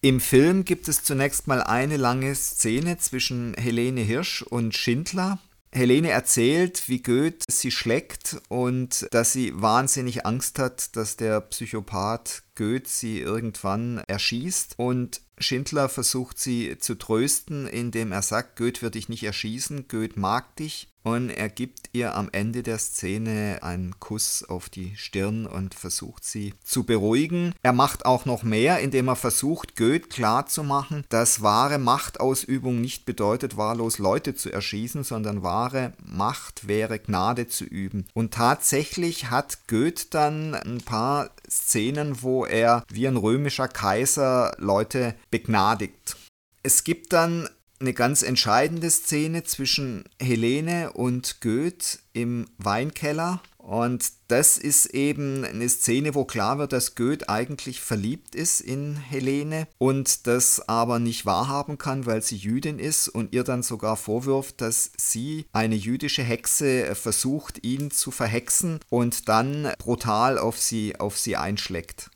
Im 0.00 0.18
Film 0.18 0.64
gibt 0.64 0.88
es 0.88 1.04
zunächst 1.04 1.46
mal 1.46 1.62
eine 1.62 1.96
lange 1.96 2.34
Szene 2.34 2.98
zwischen 2.98 3.54
Helene 3.54 4.00
Hirsch 4.00 4.42
und 4.42 4.74
Schindler. 4.74 5.38
Helene 5.74 6.10
erzählt, 6.10 6.88
wie 6.88 7.02
Goethe 7.02 7.44
sie 7.48 7.70
schlägt 7.70 8.36
und 8.48 9.06
dass 9.10 9.32
sie 9.32 9.52
wahnsinnig 9.54 10.26
Angst 10.26 10.58
hat, 10.58 10.96
dass 10.96 11.16
der 11.16 11.40
Psychopath 11.40 12.42
Goethe 12.56 12.88
sie 12.88 13.20
irgendwann 13.20 14.02
erschießt. 14.06 14.74
Und 14.76 15.22
Schindler 15.42 15.88
versucht 15.88 16.38
sie 16.38 16.78
zu 16.78 16.96
trösten, 16.96 17.66
indem 17.66 18.12
er 18.12 18.22
sagt, 18.22 18.56
Goethe 18.56 18.82
wird 18.82 18.94
dich 18.94 19.08
nicht 19.08 19.24
erschießen, 19.24 19.88
Goethe 19.88 20.18
mag 20.18 20.56
dich. 20.56 20.88
Und 21.04 21.30
er 21.30 21.48
gibt 21.48 21.90
ihr 21.92 22.14
am 22.14 22.28
Ende 22.30 22.62
der 22.62 22.78
Szene 22.78 23.58
einen 23.62 23.98
Kuss 23.98 24.44
auf 24.44 24.68
die 24.68 24.96
Stirn 24.96 25.46
und 25.46 25.74
versucht 25.74 26.24
sie 26.24 26.54
zu 26.62 26.84
beruhigen. 26.84 27.54
Er 27.62 27.72
macht 27.72 28.06
auch 28.06 28.24
noch 28.24 28.44
mehr, 28.44 28.78
indem 28.78 29.08
er 29.08 29.16
versucht, 29.16 29.74
Goethe 29.76 30.08
klarzumachen, 30.08 31.04
dass 31.08 31.42
wahre 31.42 31.78
Machtausübung 31.78 32.80
nicht 32.80 33.04
bedeutet, 33.04 33.56
wahllos 33.56 33.98
Leute 33.98 34.34
zu 34.34 34.52
erschießen, 34.52 35.02
sondern 35.02 35.42
wahre 35.42 35.92
Macht 36.04 36.68
wäre 36.68 37.00
Gnade 37.00 37.48
zu 37.48 37.64
üben. 37.64 38.06
Und 38.14 38.34
tatsächlich 38.34 39.30
hat 39.30 39.66
Goethe 39.66 40.06
dann 40.10 40.54
ein 40.54 40.82
paar 40.82 41.30
Szenen, 41.52 42.22
wo 42.22 42.46
er 42.46 42.84
wie 42.90 43.06
ein 43.06 43.16
römischer 43.16 43.68
Kaiser 43.68 44.54
Leute 44.58 45.14
begnadigt. 45.30 46.16
Es 46.62 46.84
gibt 46.84 47.12
dann 47.12 47.48
eine 47.80 47.92
ganz 47.92 48.22
entscheidende 48.22 48.90
Szene 48.90 49.42
zwischen 49.44 50.04
Helene 50.20 50.92
und 50.92 51.40
Goethe 51.40 51.98
im 52.12 52.46
Weinkeller. 52.58 53.42
Und 53.62 54.10
das 54.26 54.58
ist 54.58 54.86
eben 54.86 55.44
eine 55.44 55.68
Szene, 55.68 56.16
wo 56.16 56.24
klar 56.24 56.58
wird, 56.58 56.72
dass 56.72 56.96
Goethe 56.96 57.28
eigentlich 57.28 57.80
verliebt 57.80 58.34
ist 58.34 58.60
in 58.60 58.96
Helene 58.96 59.68
und 59.78 60.26
das 60.26 60.68
aber 60.68 60.98
nicht 60.98 61.26
wahrhaben 61.26 61.78
kann, 61.78 62.04
weil 62.04 62.22
sie 62.22 62.36
Jüdin 62.36 62.80
ist 62.80 63.08
und 63.08 63.32
ihr 63.32 63.44
dann 63.44 63.62
sogar 63.62 63.96
vorwirft, 63.96 64.60
dass 64.60 64.90
sie, 64.96 65.46
eine 65.52 65.76
jüdische 65.76 66.24
Hexe, 66.24 66.96
versucht, 66.96 67.64
ihn 67.64 67.92
zu 67.92 68.10
verhexen 68.10 68.80
und 68.90 69.28
dann 69.28 69.72
brutal 69.78 70.38
auf 70.38 70.58
sie, 70.58 70.98
auf 70.98 71.16
sie 71.16 71.36
einschlägt. 71.36 72.10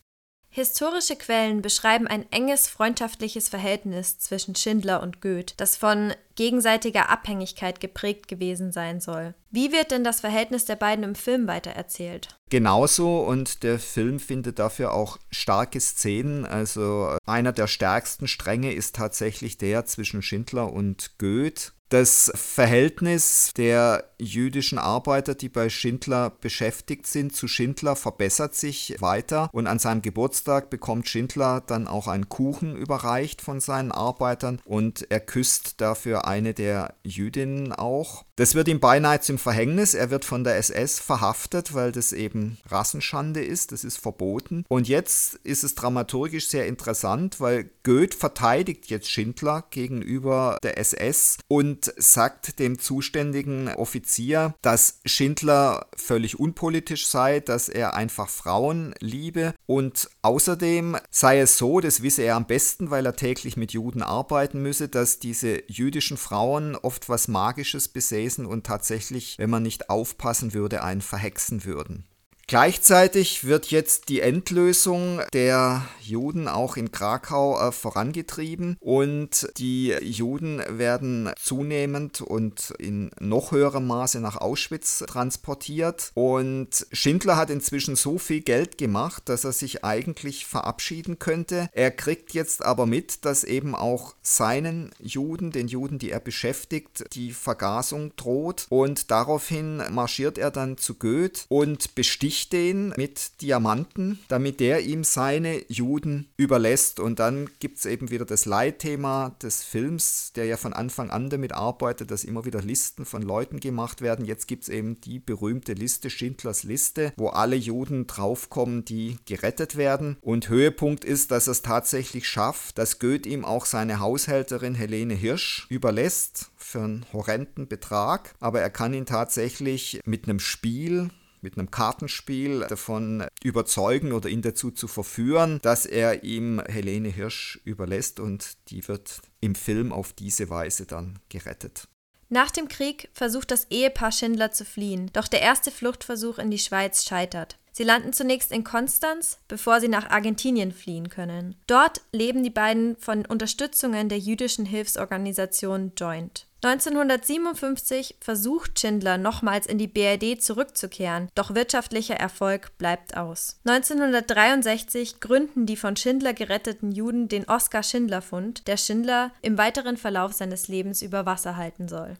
Historische 0.56 1.16
Quellen 1.16 1.60
beschreiben 1.60 2.06
ein 2.06 2.24
enges 2.32 2.66
freundschaftliches 2.66 3.50
Verhältnis 3.50 4.18
zwischen 4.18 4.54
Schindler 4.54 5.02
und 5.02 5.20
Goethe, 5.20 5.52
das 5.58 5.76
von 5.76 6.14
gegenseitiger 6.34 7.10
Abhängigkeit 7.10 7.78
geprägt 7.78 8.26
gewesen 8.26 8.72
sein 8.72 9.02
soll. 9.02 9.34
Wie 9.50 9.70
wird 9.70 9.90
denn 9.90 10.02
das 10.02 10.20
Verhältnis 10.20 10.64
der 10.64 10.76
beiden 10.76 11.04
im 11.04 11.14
Film 11.14 11.46
weitererzählt? 11.46 12.38
Genauso 12.48 13.20
und 13.20 13.64
der 13.64 13.78
Film 13.78 14.18
findet 14.18 14.58
dafür 14.58 14.94
auch 14.94 15.18
starke 15.30 15.78
Szenen. 15.78 16.46
Also 16.46 17.18
einer 17.26 17.52
der 17.52 17.66
stärksten 17.66 18.26
Stränge 18.26 18.72
ist 18.72 18.96
tatsächlich 18.96 19.58
der 19.58 19.84
zwischen 19.84 20.22
Schindler 20.22 20.72
und 20.72 21.18
Goethe. 21.18 21.72
Das 21.88 22.32
Verhältnis 22.34 23.52
der 23.56 24.10
jüdischen 24.18 24.78
Arbeiter, 24.78 25.36
die 25.36 25.48
bei 25.48 25.68
Schindler 25.68 26.30
beschäftigt 26.30 27.06
sind, 27.06 27.36
zu 27.36 27.46
Schindler 27.46 27.94
verbessert 27.94 28.56
sich 28.56 28.96
weiter 28.98 29.50
und 29.52 29.68
an 29.68 29.78
seinem 29.78 30.02
Geburtstag 30.02 30.68
bekommt 30.68 31.08
Schindler 31.08 31.62
dann 31.64 31.86
auch 31.86 32.08
einen 32.08 32.28
Kuchen 32.28 32.76
überreicht 32.76 33.40
von 33.40 33.60
seinen 33.60 33.92
Arbeitern 33.92 34.60
und 34.64 35.06
er 35.10 35.20
küsst 35.20 35.80
dafür 35.80 36.26
eine 36.26 36.54
der 36.54 36.94
Jüdinnen 37.04 37.72
auch. 37.72 38.24
Das 38.36 38.54
wird 38.54 38.68
ihm 38.68 38.80
beinahe 38.80 39.20
zum 39.20 39.38
Verhängnis. 39.38 39.94
Er 39.94 40.10
wird 40.10 40.24
von 40.24 40.44
der 40.44 40.56
SS 40.56 40.98
verhaftet, 40.98 41.72
weil 41.72 41.90
das 41.90 42.12
eben 42.12 42.58
Rassenschande 42.68 43.42
ist. 43.42 43.72
Das 43.72 43.82
ist 43.82 43.98
verboten. 43.98 44.64
Und 44.68 44.88
jetzt 44.88 45.36
ist 45.36 45.64
es 45.64 45.74
dramaturgisch 45.74 46.48
sehr 46.48 46.66
interessant, 46.66 47.40
weil 47.40 47.70
Goethe 47.82 48.16
verteidigt 48.16 48.90
jetzt 48.90 49.10
Schindler 49.10 49.64
gegenüber 49.70 50.58
der 50.62 50.76
SS 50.76 51.38
und 51.48 51.75
sagt 51.96 52.58
dem 52.58 52.78
zuständigen 52.78 53.68
Offizier, 53.68 54.54
dass 54.62 55.00
Schindler 55.04 55.86
völlig 55.96 56.38
unpolitisch 56.38 57.06
sei, 57.06 57.40
dass 57.40 57.68
er 57.68 57.94
einfach 57.94 58.28
Frauen 58.28 58.94
liebe 59.00 59.54
und 59.66 60.08
außerdem 60.22 60.96
sei 61.10 61.40
es 61.40 61.58
so, 61.58 61.80
das 61.80 62.02
wisse 62.02 62.22
er 62.22 62.36
am 62.36 62.46
besten, 62.46 62.90
weil 62.90 63.06
er 63.06 63.16
täglich 63.16 63.56
mit 63.56 63.72
Juden 63.72 64.02
arbeiten 64.02 64.62
müsse, 64.62 64.88
dass 64.88 65.18
diese 65.18 65.62
jüdischen 65.70 66.16
Frauen 66.16 66.76
oft 66.76 67.08
was 67.08 67.28
Magisches 67.28 67.88
besäßen 67.88 68.46
und 68.46 68.66
tatsächlich, 68.66 69.36
wenn 69.38 69.50
man 69.50 69.62
nicht 69.62 69.90
aufpassen 69.90 70.54
würde, 70.54 70.82
einen 70.82 71.02
verhexen 71.02 71.64
würden. 71.64 72.06
Gleichzeitig 72.48 73.44
wird 73.44 73.72
jetzt 73.72 74.08
die 74.08 74.20
Endlösung 74.20 75.20
der 75.32 75.82
Juden 76.00 76.46
auch 76.46 76.76
in 76.76 76.92
Krakau 76.92 77.58
äh, 77.58 77.72
vorangetrieben 77.72 78.76
und 78.78 79.48
die 79.56 79.88
Juden 79.88 80.62
werden 80.68 81.32
zunehmend 81.42 82.20
und 82.20 82.72
in 82.78 83.10
noch 83.18 83.50
höherem 83.50 83.88
Maße 83.88 84.20
nach 84.20 84.36
Auschwitz 84.36 85.02
transportiert 85.08 86.12
und 86.14 86.86
Schindler 86.92 87.34
hat 87.34 87.50
inzwischen 87.50 87.96
so 87.96 88.16
viel 88.16 88.42
Geld 88.42 88.78
gemacht, 88.78 89.28
dass 89.28 89.42
er 89.42 89.50
sich 89.50 89.84
eigentlich 89.84 90.46
verabschieden 90.46 91.18
könnte. 91.18 91.68
Er 91.72 91.90
kriegt 91.90 92.32
jetzt 92.32 92.64
aber 92.64 92.86
mit, 92.86 93.24
dass 93.24 93.42
eben 93.42 93.74
auch 93.74 94.14
seinen 94.22 94.92
Juden, 95.00 95.50
den 95.50 95.66
Juden, 95.66 95.98
die 95.98 96.12
er 96.12 96.20
beschäftigt, 96.20 97.06
die 97.14 97.32
Vergasung 97.32 98.14
droht 98.14 98.66
und 98.68 99.10
daraufhin 99.10 99.82
marschiert 99.90 100.38
er 100.38 100.52
dann 100.52 100.78
zu 100.78 100.94
Goethe 100.94 101.42
und 101.48 101.96
besticht 101.96 102.35
besticht 102.36 102.52
den 102.52 102.92
mit 102.98 103.40
Diamanten, 103.40 104.18
damit 104.28 104.60
der 104.60 104.82
ihm 104.82 105.04
seine 105.04 105.62
Juden 105.68 106.28
überlässt. 106.36 107.00
Und 107.00 107.18
dann 107.18 107.48
gibt 107.60 107.78
es 107.78 107.86
eben 107.86 108.10
wieder 108.10 108.26
das 108.26 108.44
Leitthema 108.44 109.34
des 109.42 109.64
Films, 109.64 110.32
der 110.36 110.44
ja 110.44 110.58
von 110.58 110.74
Anfang 110.74 111.10
an 111.10 111.30
damit 111.30 111.52
arbeitet, 111.52 112.10
dass 112.10 112.24
immer 112.24 112.44
wieder 112.44 112.60
Listen 112.60 113.06
von 113.06 113.22
Leuten 113.22 113.58
gemacht 113.58 114.02
werden. 114.02 114.26
Jetzt 114.26 114.48
gibt 114.48 114.64
es 114.64 114.68
eben 114.68 115.00
die 115.00 115.18
berühmte 115.18 115.72
Liste, 115.72 116.10
Schindlers 116.10 116.62
Liste, 116.62 117.14
wo 117.16 117.28
alle 117.28 117.56
Juden 117.56 118.06
draufkommen, 118.06 118.84
die 118.84 119.16
gerettet 119.24 119.76
werden. 119.76 120.18
Und 120.20 120.50
Höhepunkt 120.50 121.06
ist, 121.06 121.30
dass 121.30 121.48
er 121.48 121.52
es 121.52 121.62
tatsächlich 121.62 122.28
schafft, 122.28 122.76
dass 122.76 122.98
Goethe 122.98 123.28
ihm 123.30 123.46
auch 123.46 123.64
seine 123.64 124.00
Haushälterin 124.00 124.74
Helene 124.74 125.14
Hirsch 125.14 125.66
überlässt 125.70 126.50
für 126.56 126.82
einen 126.82 127.06
horrenden 127.14 127.66
Betrag. 127.66 128.34
Aber 128.40 128.60
er 128.60 128.70
kann 128.70 128.92
ihn 128.92 129.06
tatsächlich 129.06 130.00
mit 130.04 130.24
einem 130.24 130.40
Spiel 130.40 131.08
mit 131.40 131.58
einem 131.58 131.70
Kartenspiel 131.70 132.66
davon 132.68 133.26
überzeugen 133.42 134.12
oder 134.12 134.28
ihn 134.28 134.42
dazu 134.42 134.70
zu 134.70 134.88
verführen, 134.88 135.58
dass 135.62 135.86
er 135.86 136.24
ihm 136.24 136.60
Helene 136.66 137.08
Hirsch 137.08 137.60
überlässt 137.64 138.20
und 138.20 138.56
die 138.68 138.86
wird 138.88 139.20
im 139.40 139.54
Film 139.54 139.92
auf 139.92 140.12
diese 140.12 140.48
Weise 140.50 140.86
dann 140.86 141.18
gerettet. 141.28 141.88
Nach 142.28 142.50
dem 142.50 142.68
Krieg 142.68 143.08
versucht 143.12 143.50
das 143.52 143.66
Ehepaar 143.70 144.10
Schindler 144.10 144.50
zu 144.50 144.64
fliehen, 144.64 145.10
doch 145.12 145.28
der 145.28 145.42
erste 145.42 145.70
Fluchtversuch 145.70 146.38
in 146.38 146.50
die 146.50 146.58
Schweiz 146.58 147.04
scheitert. 147.04 147.56
Sie 147.76 147.84
landen 147.84 148.14
zunächst 148.14 148.52
in 148.52 148.64
Konstanz, 148.64 149.38
bevor 149.48 149.82
sie 149.82 149.88
nach 149.88 150.08
Argentinien 150.08 150.72
fliehen 150.72 151.10
können. 151.10 151.56
Dort 151.66 152.00
leben 152.10 152.42
die 152.42 152.48
beiden 152.48 152.96
von 152.96 153.26
Unterstützungen 153.26 154.08
der 154.08 154.18
jüdischen 154.18 154.64
Hilfsorganisation 154.64 155.92
Joint. 155.94 156.46
1957 156.64 158.16
versucht 158.18 158.80
Schindler 158.80 159.18
nochmals 159.18 159.66
in 159.66 159.76
die 159.76 159.88
BRD 159.88 160.42
zurückzukehren, 160.42 161.28
doch 161.34 161.54
wirtschaftlicher 161.54 162.16
Erfolg 162.16 162.78
bleibt 162.78 163.14
aus. 163.14 163.60
1963 163.66 165.20
gründen 165.20 165.66
die 165.66 165.76
von 165.76 165.96
Schindler 165.96 166.32
geretteten 166.32 166.92
Juden 166.92 167.28
den 167.28 167.46
Oskar 167.46 167.82
Schindler 167.82 168.22
Fund, 168.22 168.68
der 168.68 168.78
Schindler 168.78 169.32
im 169.42 169.58
weiteren 169.58 169.98
Verlauf 169.98 170.32
seines 170.32 170.68
Lebens 170.68 171.02
über 171.02 171.26
Wasser 171.26 171.56
halten 171.58 171.88
soll. 171.88 172.14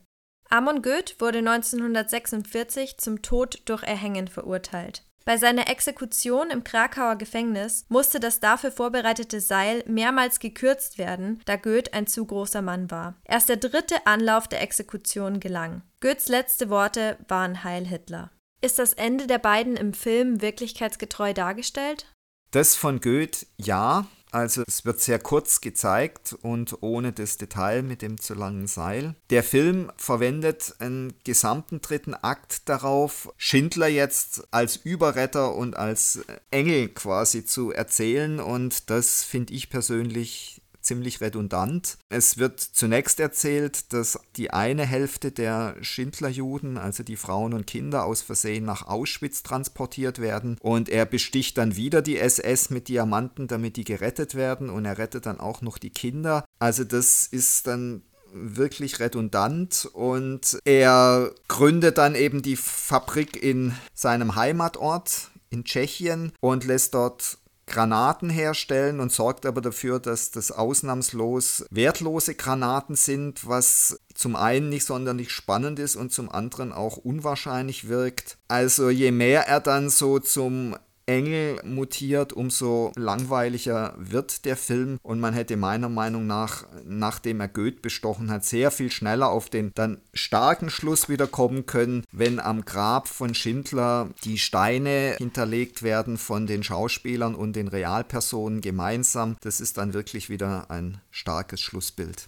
Amon 0.50 0.82
Goeth 0.82 1.16
wurde 1.18 1.38
1946 1.38 2.98
zum 2.98 3.22
Tod 3.22 3.62
durch 3.64 3.82
Erhängen 3.82 4.28
verurteilt. 4.28 5.05
Bei 5.26 5.38
seiner 5.38 5.68
Exekution 5.68 6.50
im 6.50 6.62
Krakauer 6.62 7.16
Gefängnis 7.16 7.84
musste 7.88 8.20
das 8.20 8.38
dafür 8.38 8.70
vorbereitete 8.70 9.40
Seil 9.40 9.82
mehrmals 9.88 10.38
gekürzt 10.38 10.98
werden, 10.98 11.42
da 11.46 11.56
Goeth 11.56 11.92
ein 11.94 12.06
zu 12.06 12.24
großer 12.24 12.62
Mann 12.62 12.92
war. 12.92 13.16
Erst 13.24 13.48
der 13.48 13.56
dritte 13.56 14.06
Anlauf 14.06 14.46
der 14.46 14.62
Exekution 14.62 15.40
gelang. 15.40 15.82
Goeths 16.00 16.28
letzte 16.28 16.70
Worte 16.70 17.18
waren 17.26 17.64
Heil 17.64 17.86
Hitler. 17.86 18.30
Ist 18.60 18.78
das 18.78 18.92
Ende 18.92 19.26
der 19.26 19.38
beiden 19.38 19.76
im 19.76 19.94
Film 19.94 20.42
wirklichkeitsgetreu 20.42 21.32
dargestellt? 21.32 22.06
Das 22.52 22.76
von 22.76 23.00
Goethe 23.00 23.46
ja, 23.56 24.06
also 24.32 24.62
es 24.66 24.84
wird 24.84 25.00
sehr 25.00 25.18
kurz 25.18 25.60
gezeigt 25.60 26.36
und 26.42 26.82
ohne 26.82 27.12
das 27.12 27.36
Detail 27.36 27.82
mit 27.82 28.02
dem 28.02 28.20
zu 28.20 28.34
langen 28.34 28.66
Seil. 28.66 29.14
Der 29.30 29.42
Film 29.42 29.90
verwendet 29.96 30.74
einen 30.78 31.14
gesamten 31.24 31.80
dritten 31.80 32.14
Akt 32.14 32.68
darauf, 32.68 33.32
Schindler 33.36 33.88
jetzt 33.88 34.46
als 34.50 34.76
Überretter 34.76 35.54
und 35.54 35.76
als 35.76 36.20
Engel 36.50 36.88
quasi 36.88 37.44
zu 37.44 37.70
erzählen 37.70 38.40
und 38.40 38.90
das 38.90 39.24
finde 39.24 39.54
ich 39.54 39.70
persönlich 39.70 40.60
ziemlich 40.86 41.20
redundant. 41.20 41.98
Es 42.08 42.38
wird 42.38 42.60
zunächst 42.60 43.20
erzählt, 43.20 43.92
dass 43.92 44.18
die 44.36 44.50
eine 44.50 44.86
Hälfte 44.86 45.32
der 45.32 45.76
Schindlerjuden, 45.82 46.78
also 46.78 47.02
die 47.02 47.16
Frauen 47.16 47.52
und 47.52 47.66
Kinder, 47.66 48.04
aus 48.04 48.22
Versehen 48.22 48.64
nach 48.64 48.86
Auschwitz 48.86 49.42
transportiert 49.42 50.20
werden 50.20 50.56
und 50.60 50.88
er 50.88 51.04
besticht 51.04 51.58
dann 51.58 51.76
wieder 51.76 52.02
die 52.02 52.18
SS 52.18 52.70
mit 52.70 52.88
Diamanten, 52.88 53.48
damit 53.48 53.76
die 53.76 53.84
gerettet 53.84 54.34
werden 54.34 54.70
und 54.70 54.84
er 54.84 54.98
rettet 54.98 55.26
dann 55.26 55.40
auch 55.40 55.60
noch 55.60 55.78
die 55.78 55.90
Kinder. 55.90 56.44
Also 56.58 56.84
das 56.84 57.26
ist 57.26 57.66
dann 57.66 58.02
wirklich 58.32 59.00
redundant 59.00 59.88
und 59.92 60.58
er 60.64 61.32
gründet 61.48 61.98
dann 61.98 62.14
eben 62.14 62.42
die 62.42 62.56
Fabrik 62.56 63.42
in 63.42 63.74
seinem 63.94 64.36
Heimatort 64.36 65.30
in 65.50 65.64
Tschechien 65.64 66.32
und 66.40 66.64
lässt 66.64 66.94
dort 66.94 67.38
Granaten 67.66 68.30
herstellen 68.30 69.00
und 69.00 69.10
sorgt 69.10 69.44
aber 69.44 69.60
dafür, 69.60 69.98
dass 69.98 70.30
das 70.30 70.52
ausnahmslos 70.52 71.66
wertlose 71.70 72.36
Granaten 72.36 72.94
sind, 72.94 73.46
was 73.46 74.00
zum 74.14 74.36
einen 74.36 74.68
nicht 74.68 74.86
sonderlich 74.86 75.30
spannend 75.30 75.78
ist 75.78 75.96
und 75.96 76.12
zum 76.12 76.30
anderen 76.30 76.72
auch 76.72 76.96
unwahrscheinlich 76.96 77.88
wirkt. 77.88 78.38
Also 78.48 78.88
je 78.88 79.10
mehr 79.10 79.48
er 79.48 79.60
dann 79.60 79.90
so 79.90 80.20
zum 80.20 80.76
Engel 81.06 81.60
mutiert, 81.64 82.32
umso 82.32 82.92
langweiliger 82.96 83.94
wird 83.96 84.44
der 84.44 84.56
Film 84.56 84.98
und 85.02 85.20
man 85.20 85.34
hätte 85.34 85.56
meiner 85.56 85.88
Meinung 85.88 86.26
nach, 86.26 86.66
nachdem 86.84 87.40
er 87.40 87.48
Goethe 87.48 87.80
bestochen 87.80 88.30
hat, 88.30 88.44
sehr 88.44 88.72
viel 88.72 88.90
schneller 88.90 89.30
auf 89.30 89.48
den 89.48 89.70
dann 89.74 90.00
starken 90.12 90.68
Schluss 90.68 91.08
wieder 91.08 91.28
kommen 91.28 91.66
können, 91.66 92.04
wenn 92.10 92.40
am 92.40 92.64
Grab 92.64 93.06
von 93.06 93.34
Schindler 93.34 94.10
die 94.24 94.38
Steine 94.38 95.14
hinterlegt 95.18 95.82
werden 95.82 96.18
von 96.18 96.46
den 96.46 96.64
Schauspielern 96.64 97.36
und 97.36 97.54
den 97.54 97.68
Realpersonen 97.68 98.60
gemeinsam. 98.60 99.36
Das 99.42 99.60
ist 99.60 99.78
dann 99.78 99.94
wirklich 99.94 100.28
wieder 100.28 100.70
ein 100.70 101.00
starkes 101.10 101.60
Schlussbild. 101.60 102.26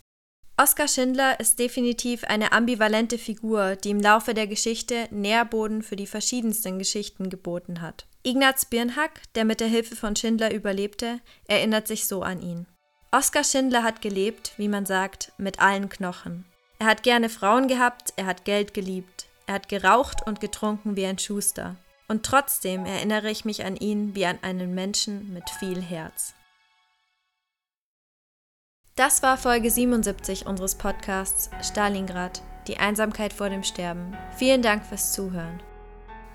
Oskar 0.61 0.89
Schindler 0.89 1.39
ist 1.39 1.61
definitiv 1.61 2.25
eine 2.25 2.51
ambivalente 2.51 3.17
Figur, 3.17 3.77
die 3.77 3.91
im 3.91 4.01
Laufe 4.01 4.35
der 4.35 4.49
Geschichte 4.49 5.07
Nährboden 5.13 5.85
für 5.85 5.95
die 5.95 6.09
verschiedensten 6.09 6.81
Geschichten 6.81 7.31
geboten 7.31 7.81
hat. 7.81 8.08
Ignaz 8.23 8.65
Birnhack, 8.65 9.23
der 9.35 9.45
mit 9.45 9.61
der 9.61 9.69
Hilfe 9.69 9.97
von 9.97 10.17
Schindler 10.17 10.53
überlebte, 10.53 11.21
erinnert 11.47 11.87
sich 11.87 12.07
so 12.07 12.23
an 12.23 12.41
ihn. 12.41 12.67
Oskar 13.11 13.45
Schindler 13.45 13.83
hat 13.83 14.03
gelebt, 14.03 14.53
wie 14.57 14.69
man 14.69 14.85
sagt, 14.85 15.33
mit 15.39 15.61
allen 15.61 15.89
Knochen. 15.89 16.45
Er 16.79 16.87
hat 16.87 17.03
gerne 17.03 17.29
Frauen 17.29 17.69
gehabt, 17.69 18.13
er 18.17 18.27
hat 18.27 18.45
Geld 18.45 18.75
geliebt, 18.75 19.27
er 19.47 19.55
hat 19.55 19.69
geraucht 19.69 20.27
und 20.27 20.41
getrunken 20.41 20.95
wie 20.97 21.07
ein 21.07 21.19
Schuster. 21.19 21.77
Und 22.07 22.25
trotzdem 22.25 22.87
erinnere 22.87 23.31
ich 23.31 23.45
mich 23.45 23.65
an 23.65 23.77
ihn 23.77 24.15
wie 24.15 24.27
an 24.27 24.39
einen 24.43 24.75
Menschen 24.75 25.33
mit 25.33 25.49
viel 25.59 25.81
Herz. 25.81 26.35
Das 28.97 29.23
war 29.23 29.37
Folge 29.37 29.71
77 29.71 30.47
unseres 30.47 30.75
Podcasts 30.75 31.51
Stalingrad, 31.63 32.43
die 32.67 32.79
Einsamkeit 32.79 33.33
vor 33.33 33.49
dem 33.49 33.63
Sterben. 33.63 34.17
Vielen 34.37 34.61
Dank 34.61 34.85
fürs 34.85 35.13
Zuhören. 35.13 35.63